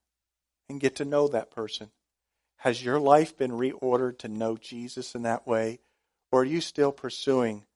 and 0.71 0.81
get 0.81 0.97
to 0.97 1.05
know 1.05 1.29
that 1.29 1.51
person. 1.51 1.91
Has 2.57 2.83
your 2.83 2.99
life 2.99 3.37
been 3.37 3.51
reordered 3.51 4.21
to 4.21 4.29
know 4.29 4.57
Jesus 4.57 5.15
in 5.15 5.21
that 5.25 5.47
way? 5.47 5.81
Or 6.31 6.41
are 6.41 6.47
you 6.47 6.63
still 6.63 6.93
pursuing 6.93 7.67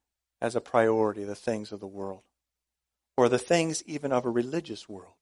as 0.40 0.56
a 0.56 0.60
priority 0.60 1.24
the 1.24 1.34
things 1.34 1.72
of 1.72 1.80
the 1.80 1.86
world 1.86 2.22
or 3.16 3.28
the 3.28 3.38
things 3.38 3.82
even 3.86 4.12
of 4.12 4.24
a 4.24 4.30
religious 4.30 4.88
world. 4.88 5.12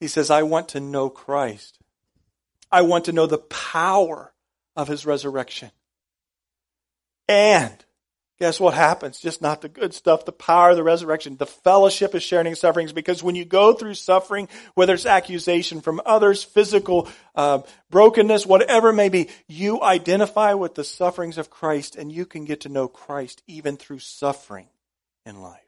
He 0.00 0.08
says, 0.08 0.30
I 0.30 0.42
want 0.42 0.68
to 0.70 0.80
know 0.80 1.08
Christ. 1.08 1.78
I 2.70 2.82
want 2.82 3.06
to 3.06 3.12
know 3.12 3.26
the 3.26 3.38
power 3.38 4.32
of 4.76 4.88
his 4.88 5.06
resurrection. 5.06 5.70
And 7.28 7.84
guess 8.38 8.60
what 8.60 8.74
happens? 8.74 9.18
Just 9.18 9.40
not 9.40 9.62
the 9.62 9.68
good 9.68 9.94
stuff, 9.94 10.24
the 10.24 10.32
power 10.32 10.70
of 10.70 10.76
the 10.76 10.82
resurrection, 10.82 11.36
the 11.36 11.46
fellowship 11.46 12.14
of 12.14 12.22
sharing 12.22 12.54
sufferings. 12.54 12.92
Because 12.92 13.22
when 13.22 13.34
you 13.34 13.44
go 13.44 13.72
through 13.72 13.94
suffering, 13.94 14.48
whether 14.74 14.94
it's 14.94 15.06
accusation 15.06 15.80
from 15.80 16.00
others, 16.04 16.44
physical 16.44 17.08
uh, 17.34 17.60
brokenness, 17.90 18.46
whatever 18.46 18.90
it 18.90 18.94
may 18.94 19.08
be, 19.08 19.28
you 19.46 19.82
identify 19.82 20.54
with 20.54 20.74
the 20.74 20.84
sufferings 20.84 21.38
of 21.38 21.50
Christ 21.50 21.96
and 21.96 22.12
you 22.12 22.26
can 22.26 22.44
get 22.44 22.60
to 22.62 22.68
know 22.68 22.88
Christ 22.88 23.42
even 23.46 23.76
through 23.76 24.00
suffering 24.00 24.68
in 25.24 25.40
life. 25.40 25.60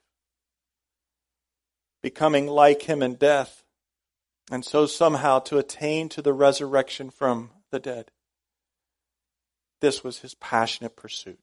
Becoming 2.02 2.46
like 2.46 2.82
him 2.82 3.02
in 3.02 3.14
death, 3.14 3.64
and 4.52 4.64
so 4.64 4.86
somehow 4.86 5.40
to 5.40 5.58
attain 5.58 6.08
to 6.10 6.22
the 6.22 6.32
resurrection 6.32 7.10
from 7.10 7.50
the 7.70 7.80
dead. 7.80 8.12
This 9.80 10.04
was 10.04 10.18
his 10.18 10.34
passionate 10.34 10.96
pursuit. 10.96 11.40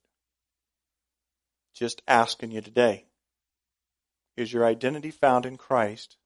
Just 1.75 2.01
asking 2.07 2.51
you 2.51 2.61
today 2.61 3.05
is 4.37 4.51
your 4.51 4.65
identity 4.65 5.11
found 5.11 5.45
in 5.45 5.57
Christ, 5.57 6.17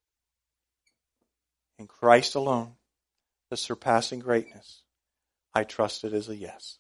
in 1.77 1.87
Christ 1.87 2.35
alone, 2.35 2.73
the 3.49 3.57
surpassing 3.57 4.19
greatness? 4.19 4.83
I 5.53 5.63
trust 5.63 6.03
it 6.03 6.13
is 6.13 6.29
a 6.29 6.35
yes. 6.35 6.77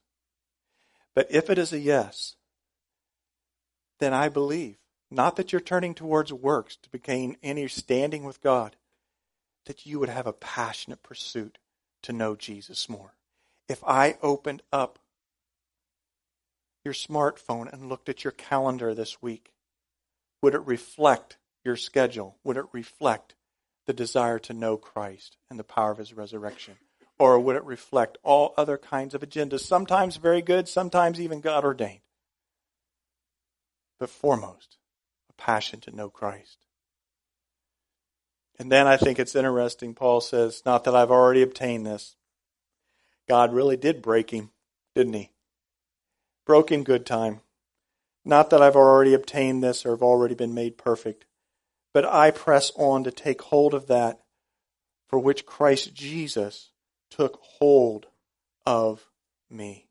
But 1.15 1.27
if 1.31 1.49
it 1.49 1.57
is 1.57 1.73
a 1.73 1.79
yes, 1.79 2.35
then 3.99 4.13
I 4.13 4.29
believe, 4.29 4.77
not 5.09 5.35
that 5.35 5.51
you're 5.51 5.59
turning 5.59 5.95
towards 5.95 6.31
works 6.31 6.77
to 6.77 6.97
gain 6.99 7.37
any 7.41 7.67
standing 7.67 8.23
with 8.23 8.41
God, 8.41 8.75
that 9.65 9.87
you 9.87 9.99
would 9.99 10.09
have 10.09 10.27
a 10.27 10.33
passionate 10.33 11.01
pursuit 11.01 11.57
to 12.03 12.13
know 12.13 12.35
Jesus 12.35 12.87
more. 12.87 13.15
If 13.67 13.83
I 13.83 14.17
opened 14.21 14.61
up 14.71 14.99
your 16.83 16.93
smartphone 16.93 17.71
and 17.71 17.89
looked 17.89 18.09
at 18.09 18.23
your 18.23 18.31
calendar 18.31 18.93
this 18.93 19.21
week, 19.21 19.51
would 20.41 20.55
it 20.55 20.65
reflect 20.65 21.37
your 21.63 21.75
schedule? 21.75 22.37
Would 22.43 22.57
it 22.57 22.65
reflect 22.71 23.35
the 23.85 23.93
desire 23.93 24.39
to 24.39 24.53
know 24.53 24.77
Christ 24.77 25.37
and 25.49 25.59
the 25.59 25.63
power 25.63 25.91
of 25.91 25.97
his 25.97 26.13
resurrection? 26.13 26.75
Or 27.17 27.37
would 27.39 27.57
it 27.57 27.65
reflect 27.65 28.17
all 28.23 28.53
other 28.55 28.77
kinds 28.77 29.13
of 29.13 29.21
agendas, 29.21 29.61
sometimes 29.61 30.15
very 30.15 30.41
good, 30.41 30.69
sometimes 30.69 31.19
even 31.19 31.41
God 31.41 31.65
ordained? 31.65 31.99
But 33.99 34.09
foremost, 34.09 34.77
a 35.29 35.33
passion 35.33 35.81
to 35.81 35.95
know 35.95 36.09
Christ. 36.09 36.65
And 38.57 38.71
then 38.71 38.87
I 38.87 38.95
think 38.95 39.19
it's 39.19 39.35
interesting, 39.35 39.93
Paul 39.93 40.21
says, 40.21 40.61
not 40.65 40.85
that 40.85 40.95
I've 40.95 41.11
already 41.11 41.41
obtained 41.41 41.85
this. 41.85 42.15
God 43.27 43.53
really 43.53 43.77
did 43.77 44.01
break 44.01 44.31
him, 44.31 44.51
didn't 44.95 45.13
he? 45.13 45.31
Broke 46.49 46.71
in 46.71 46.83
good 46.83 47.05
time. 47.05 47.41
Not 48.25 48.49
that 48.49 48.59
I've 48.59 48.75
already 48.75 49.13
obtained 49.13 49.63
this 49.63 49.85
or 49.85 49.91
have 49.91 50.01
already 50.01 50.33
been 50.33 50.55
made 50.55 50.79
perfect, 50.79 51.25
but 51.93 52.03
I 52.03 52.31
press 52.31 52.71
on 52.75 53.03
to 53.03 53.11
take 53.11 53.39
hold 53.43 53.75
of 53.75 53.85
that 53.85 54.21
for 55.07 55.19
which 55.19 55.45
Christ 55.45 55.93
Jesus 55.93 56.71
took 57.11 57.39
hold 57.39 58.07
of 58.65 59.11
me. 59.47 59.89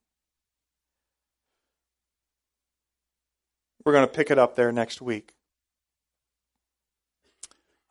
We're 3.84 3.92
going 3.92 4.08
to 4.08 4.12
pick 4.12 4.32
it 4.32 4.38
up 4.40 4.56
there 4.56 4.72
next 4.72 5.00
week. 5.00 5.34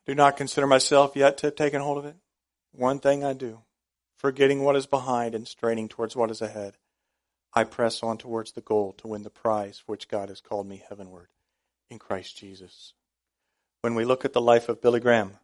Do 0.05 0.13
not 0.13 0.35
consider 0.35 0.67
myself 0.67 1.15
yet 1.15 1.37
to 1.37 1.47
have 1.47 1.55
taken 1.55 1.79
hold 1.79 1.99
of 1.99 2.05
it. 2.05 2.17
One 2.73 2.99
thing 2.99 3.23
I 3.23 3.31
do, 3.31 3.61
forgetting 4.17 4.61
what 4.61 4.75
is 4.75 4.87
behind 4.87 5.35
and 5.35 5.47
straining 5.47 5.87
towards 5.87 6.17
what 6.17 6.29
is 6.29 6.41
ahead, 6.41 6.75
I 7.53 7.63
press 7.63 8.03
on 8.03 8.17
towards 8.17 8.51
the 8.51 8.61
goal 8.61 8.93
to 8.93 9.07
win 9.07 9.23
the 9.23 9.29
prize 9.29 9.79
for 9.79 9.93
which 9.93 10.07
God 10.07 10.29
has 10.29 10.41
called 10.41 10.67
me 10.67 10.83
heavenward 10.87 11.29
in 11.89 11.99
Christ 11.99 12.37
Jesus. 12.37 12.93
When 13.81 13.95
we 13.95 14.05
look 14.05 14.25
at 14.25 14.33
the 14.33 14.41
life 14.41 14.69
of 14.69 14.81
Billy 14.81 14.99
Graham, 14.99 15.37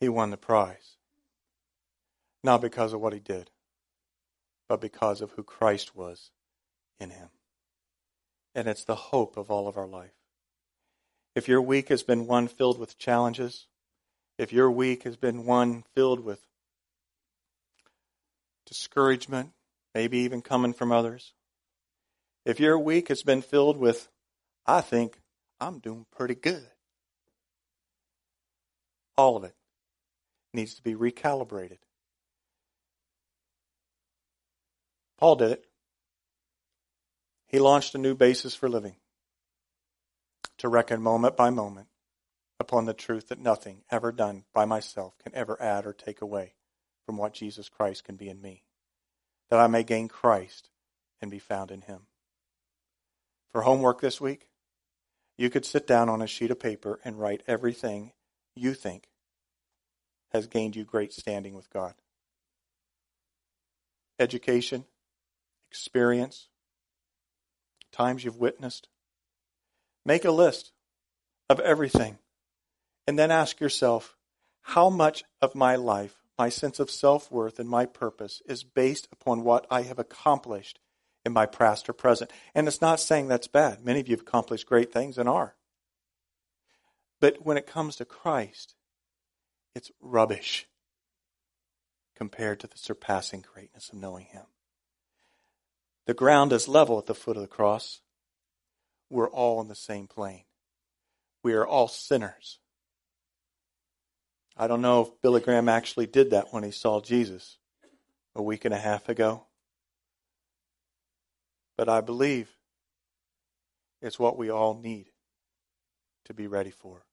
he 0.00 0.08
won 0.08 0.30
the 0.30 0.36
prize. 0.36 0.96
Not 2.44 2.60
because 2.60 2.92
of 2.92 3.00
what 3.00 3.12
he 3.12 3.18
did, 3.18 3.50
but 4.68 4.80
because 4.80 5.20
of 5.20 5.32
who 5.32 5.42
Christ 5.42 5.96
was 5.96 6.30
in 7.00 7.10
him. 7.10 7.28
And 8.54 8.68
it's 8.68 8.84
the 8.84 8.94
hope 8.94 9.36
of 9.36 9.50
all 9.50 9.66
of 9.68 9.76
our 9.76 9.88
life. 9.88 10.14
If 11.34 11.48
your 11.48 11.62
week 11.62 11.88
has 11.88 12.02
been 12.02 12.26
one 12.26 12.48
filled 12.48 12.78
with 12.78 12.98
challenges, 12.98 13.66
if 14.38 14.52
your 14.52 14.70
week 14.70 15.02
has 15.02 15.16
been 15.16 15.44
one 15.44 15.84
filled 15.94 16.20
with 16.20 16.40
discouragement, 18.66 19.50
maybe 19.94 20.18
even 20.18 20.40
coming 20.40 20.72
from 20.72 20.92
others, 20.92 21.32
if 22.44 22.60
your 22.60 22.78
week 22.78 23.08
has 23.08 23.22
been 23.22 23.42
filled 23.42 23.76
with, 23.76 24.08
I 24.64 24.80
think 24.80 25.20
I'm 25.60 25.80
doing 25.80 26.06
pretty 26.16 26.36
good, 26.36 26.66
all 29.16 29.36
of 29.36 29.44
it 29.44 29.54
needs 30.54 30.74
to 30.76 30.82
be 30.82 30.94
recalibrated. 30.94 31.78
Paul 35.18 35.34
did 35.36 35.50
it. 35.50 35.64
He 37.48 37.58
launched 37.58 37.94
a 37.94 37.98
new 37.98 38.14
basis 38.14 38.54
for 38.54 38.68
living 38.68 38.94
to 40.58 40.68
reckon 40.68 41.02
moment 41.02 41.36
by 41.36 41.50
moment 41.50 41.88
upon 42.60 42.86
the 42.86 42.94
truth 42.94 43.28
that 43.28 43.38
nothing 43.38 43.82
ever 43.90 44.12
done 44.12 44.44
by 44.52 44.64
myself 44.64 45.16
can 45.22 45.34
ever 45.34 45.60
add 45.62 45.86
or 45.86 45.92
take 45.92 46.20
away 46.20 46.54
from 47.06 47.16
what 47.16 47.32
Jesus 47.32 47.68
Christ 47.68 48.04
can 48.04 48.16
be 48.16 48.28
in 48.28 48.40
me, 48.40 48.64
that 49.50 49.60
I 49.60 49.66
may 49.66 49.82
gain 49.82 50.08
Christ 50.08 50.68
and 51.20 51.30
be 51.30 51.38
found 51.38 51.70
in 51.70 51.82
him. 51.82 52.02
For 53.50 53.62
homework 53.62 54.00
this 54.00 54.20
week, 54.20 54.48
you 55.36 55.50
could 55.50 55.64
sit 55.64 55.86
down 55.86 56.08
on 56.08 56.20
a 56.20 56.26
sheet 56.26 56.50
of 56.50 56.58
paper 56.58 57.00
and 57.04 57.18
write 57.18 57.42
everything 57.46 58.12
you 58.54 58.74
think 58.74 59.08
has 60.32 60.46
gained 60.46 60.76
you 60.76 60.84
great 60.84 61.12
standing 61.12 61.54
with 61.54 61.70
God. 61.70 61.94
Education, 64.18 64.84
experience, 65.70 66.48
times 67.92 68.24
you've 68.24 68.36
witnessed. 68.36 68.88
Make 70.04 70.24
a 70.24 70.32
list 70.32 70.72
of 71.48 71.60
everything 71.60 72.18
and 73.08 73.18
then 73.18 73.30
ask 73.30 73.58
yourself 73.58 74.18
how 74.60 74.90
much 74.90 75.24
of 75.40 75.54
my 75.54 75.76
life, 75.76 76.14
my 76.38 76.50
sense 76.50 76.78
of 76.78 76.90
self 76.90 77.32
worth, 77.32 77.58
and 77.58 77.66
my 77.66 77.86
purpose 77.86 78.42
is 78.46 78.62
based 78.62 79.08
upon 79.10 79.44
what 79.44 79.66
I 79.70 79.80
have 79.80 79.98
accomplished 79.98 80.78
in 81.24 81.32
my 81.32 81.46
past 81.46 81.88
or 81.88 81.94
present. 81.94 82.30
And 82.54 82.68
it's 82.68 82.82
not 82.82 83.00
saying 83.00 83.28
that's 83.28 83.48
bad. 83.48 83.82
Many 83.82 84.00
of 84.00 84.08
you 84.08 84.12
have 84.14 84.26
accomplished 84.26 84.66
great 84.66 84.92
things 84.92 85.16
and 85.16 85.26
are. 85.26 85.56
But 87.18 87.46
when 87.46 87.56
it 87.56 87.66
comes 87.66 87.96
to 87.96 88.04
Christ, 88.04 88.74
it's 89.74 89.90
rubbish 90.02 90.68
compared 92.14 92.60
to 92.60 92.66
the 92.66 92.76
surpassing 92.76 93.42
greatness 93.54 93.88
of 93.88 93.98
knowing 93.98 94.26
Him. 94.26 94.44
The 96.04 96.12
ground 96.12 96.52
is 96.52 96.68
level 96.68 96.98
at 96.98 97.06
the 97.06 97.14
foot 97.14 97.36
of 97.36 97.42
the 97.42 97.48
cross. 97.48 98.02
We're 99.08 99.30
all 99.30 99.60
on 99.60 99.68
the 99.68 99.74
same 99.74 100.08
plane. 100.08 100.44
We 101.42 101.54
are 101.54 101.66
all 101.66 101.88
sinners. 101.88 102.58
I 104.58 104.66
don't 104.66 104.82
know 104.82 105.02
if 105.02 105.22
Billy 105.22 105.40
Graham 105.40 105.68
actually 105.68 106.06
did 106.06 106.30
that 106.30 106.52
when 106.52 106.64
he 106.64 106.72
saw 106.72 107.00
Jesus 107.00 107.58
a 108.34 108.42
week 108.42 108.64
and 108.64 108.74
a 108.74 108.78
half 108.78 109.08
ago. 109.08 109.44
But 111.76 111.88
I 111.88 112.00
believe 112.00 112.50
it's 114.02 114.18
what 114.18 114.36
we 114.36 114.50
all 114.50 114.74
need 114.74 115.06
to 116.24 116.34
be 116.34 116.48
ready 116.48 116.72
for. 116.72 117.04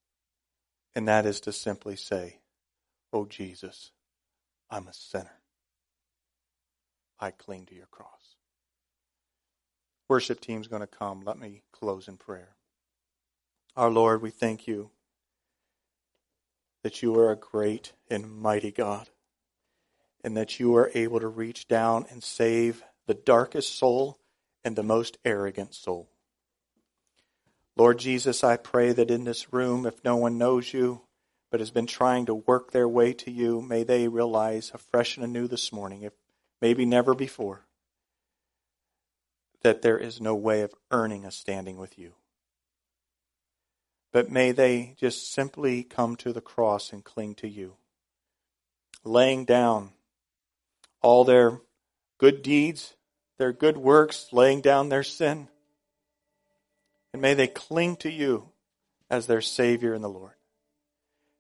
And 0.96 1.08
that 1.08 1.28
is 1.28 1.40
to 1.42 1.52
simply 1.52 1.96
say, 1.96 2.40
Oh 3.14 3.26
Jesus, 3.26 3.92
I'm 4.72 4.88
a 4.88 4.94
sinner. 4.94 5.42
I 7.20 7.30
cling 7.30 7.68
to 7.68 7.76
your 7.76 7.86
cross. 7.86 8.38
Worship 10.10 10.42
team's 10.42 10.68
going 10.68 10.82
to 10.82 10.88
come. 10.88 11.22
Let 11.24 11.38
me 11.38 11.62
close 11.72 12.08
in 12.08 12.18
prayer. 12.18 12.56
Our 13.76 13.92
Lord, 13.92 14.22
we 14.22 14.32
thank 14.32 14.68
you 14.68 14.92
that 16.86 17.02
you 17.02 17.20
are 17.20 17.32
a 17.32 17.36
great 17.36 17.94
and 18.12 18.30
mighty 18.30 18.72
God 18.72 19.10
and 20.24 20.38
that 20.38 20.60
you 20.60 20.76
are 20.76 20.92
able 20.94 21.20
to 21.20 21.28
reach 21.28 21.68
down 21.68 22.06
and 22.12 22.24
save 22.24 22.84
the 23.08 23.16
darkest 23.16 23.76
soul 23.76 24.20
and 24.64 24.76
the 24.76 24.84
most 24.84 25.18
arrogant 25.26 25.74
soul. 25.74 26.12
Lord 27.76 27.98
Jesus, 27.98 28.44
I 28.44 28.58
pray 28.58 28.92
that 28.92 29.10
in 29.10 29.24
this 29.24 29.52
room, 29.52 29.88
if 29.88 30.04
no 30.04 30.16
one 30.16 30.38
knows 30.38 30.76
you 30.76 31.02
but 31.50 31.60
has 31.60 31.72
been 31.72 31.88
trying 31.88 32.28
to 32.28 32.36
work 32.36 32.70
their 32.70 32.88
way 32.88 33.14
to 33.14 33.32
you, 33.32 33.64
may 33.64 33.82
they 33.82 34.08
realize 34.08 34.70
afresh 34.72 35.18
and 35.18 35.26
anew 35.26 35.48
this 35.48 35.72
morning, 35.72 36.04
if 36.04 36.14
maybe 36.62 36.86
never 36.86 37.16
before, 37.16 37.66
that 39.64 39.82
there 39.82 39.98
is 39.98 40.22
no 40.22 40.36
way 40.36 40.62
of 40.62 40.76
earning 40.92 41.26
a 41.26 41.32
standing 41.32 41.78
with 41.78 41.98
you. 41.98 42.14
But 44.16 44.32
may 44.32 44.54
they 44.54 44.96
just 44.96 45.34
simply 45.34 45.84
come 45.84 46.16
to 46.16 46.32
the 46.32 46.40
cross 46.40 46.94
and 46.94 47.04
cling 47.04 47.36
to 47.36 47.50
you, 47.50 47.74
laying 49.04 49.44
down 49.44 49.90
all 51.02 51.26
their 51.26 51.60
good 52.18 52.42
deeds 52.42 52.94
their 53.38 53.52
good 53.52 53.76
works, 53.76 54.30
laying 54.32 54.62
down 54.62 54.88
their 54.88 55.04
sin. 55.04 55.50
And 57.12 57.22
may 57.22 57.34
they 57.34 57.48
cling 57.48 57.98
to 57.98 58.10
you 58.10 58.50
as 59.10 59.28
their 59.28 59.42
Savior 59.42 59.94
and 59.94 60.02
the 60.02 60.08
Lord. 60.08 60.36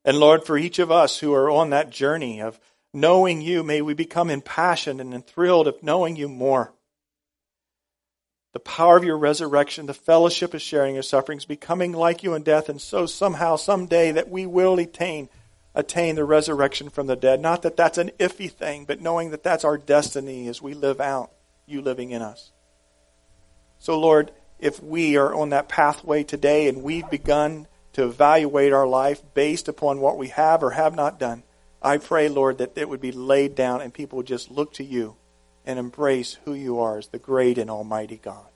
And 0.03 0.17
Lord, 0.17 0.45
for 0.45 0.57
each 0.57 0.77
of 0.77 0.91
us 0.91 1.19
who 1.19 1.33
are 1.33 1.49
on 1.49 1.69
that 1.69 1.89
journey 1.89 2.41
of 2.41 2.59
knowing 2.93 3.39
you, 3.39 3.63
may 3.63 3.81
we 3.81 3.93
become 3.93 4.29
impassioned 4.29 4.99
and 4.99 5.13
enthralled 5.13 5.67
of 5.69 5.81
knowing 5.81 6.17
you 6.17 6.27
more. 6.27 6.73
The 8.55 8.59
power 8.61 8.95
of 8.95 9.03
your 9.03 9.17
resurrection, 9.17 9.85
the 9.85 9.93
fellowship 9.93 10.53
of 10.53 10.61
sharing 10.61 10.93
your 10.93 11.03
sufferings, 11.03 11.43
becoming 11.43 11.91
like 11.91 12.23
you 12.23 12.35
in 12.35 12.43
death, 12.43 12.69
and 12.69 12.79
so 12.79 13.05
somehow, 13.05 13.57
someday, 13.57 14.13
that 14.13 14.29
we 14.29 14.45
will 14.45 14.79
attain 14.79 15.27
attain 15.73 16.15
the 16.15 16.23
resurrection 16.23 16.89
from 16.89 17.07
the 17.07 17.17
dead. 17.17 17.41
Not 17.41 17.63
that 17.63 17.75
that's 17.75 17.97
an 17.97 18.11
iffy 18.17 18.49
thing, 18.49 18.85
but 18.85 19.01
knowing 19.01 19.31
that 19.31 19.43
that's 19.43 19.65
our 19.65 19.77
destiny 19.77 20.47
as 20.47 20.61
we 20.61 20.73
live 20.73 21.01
out 21.01 21.33
you 21.65 21.81
living 21.81 22.11
in 22.11 22.21
us. 22.21 22.53
So, 23.77 23.99
Lord, 23.99 24.31
if 24.57 24.81
we 24.81 25.17
are 25.17 25.35
on 25.35 25.49
that 25.49 25.67
pathway 25.67 26.23
today 26.23 26.69
and 26.69 26.81
we've 26.81 27.09
begun 27.09 27.67
to 27.91 28.05
evaluate 28.05 28.71
our 28.71 28.87
life 28.87 29.21
based 29.33 29.67
upon 29.67 29.99
what 29.99 30.17
we 30.17 30.29
have 30.29 30.63
or 30.63 30.69
have 30.71 30.95
not 30.95 31.19
done, 31.19 31.43
I 31.81 31.97
pray, 31.97 32.29
Lord, 32.29 32.59
that 32.59 32.77
it 32.77 32.87
would 32.87 33.01
be 33.01 33.11
laid 33.11 33.53
down 33.53 33.81
and 33.81 33.93
people 33.93 34.15
would 34.15 34.27
just 34.27 34.49
look 34.49 34.71
to 34.75 34.83
you 34.85 35.17
and 35.65 35.79
embrace 35.79 36.37
who 36.45 36.53
you 36.53 36.79
are 36.79 36.97
as 36.97 37.07
the 37.07 37.19
great 37.19 37.57
and 37.57 37.69
almighty 37.69 38.19
God. 38.21 38.47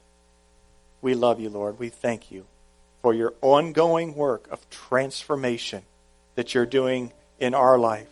We 1.01 1.13
love 1.13 1.39
you, 1.39 1.49
Lord. 1.49 1.79
We 1.79 1.89
thank 1.89 2.31
you 2.31 2.45
for 3.01 3.13
your 3.13 3.33
ongoing 3.41 4.15
work 4.15 4.47
of 4.51 4.69
transformation 4.69 5.83
that 6.35 6.53
you're 6.53 6.65
doing 6.65 7.13
in 7.39 7.53
our 7.53 7.77
life 7.77 8.09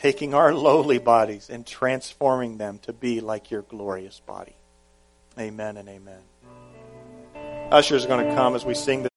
taking 0.00 0.32
our 0.32 0.54
lowly 0.54 0.98
bodies 0.98 1.50
and 1.50 1.66
transforming 1.66 2.56
them 2.56 2.78
to 2.78 2.92
be 2.92 3.20
like 3.20 3.50
your 3.50 3.60
glorious 3.62 4.18
body. 4.20 4.54
Amen 5.38 5.76
and 5.76 5.88
amen. 5.88 6.20
Usher 7.70 7.96
is 7.96 8.06
going 8.06 8.26
to 8.26 8.34
come 8.34 8.54
as 8.54 8.64
we 8.64 8.74
sing 8.74 9.02
the 9.02 9.09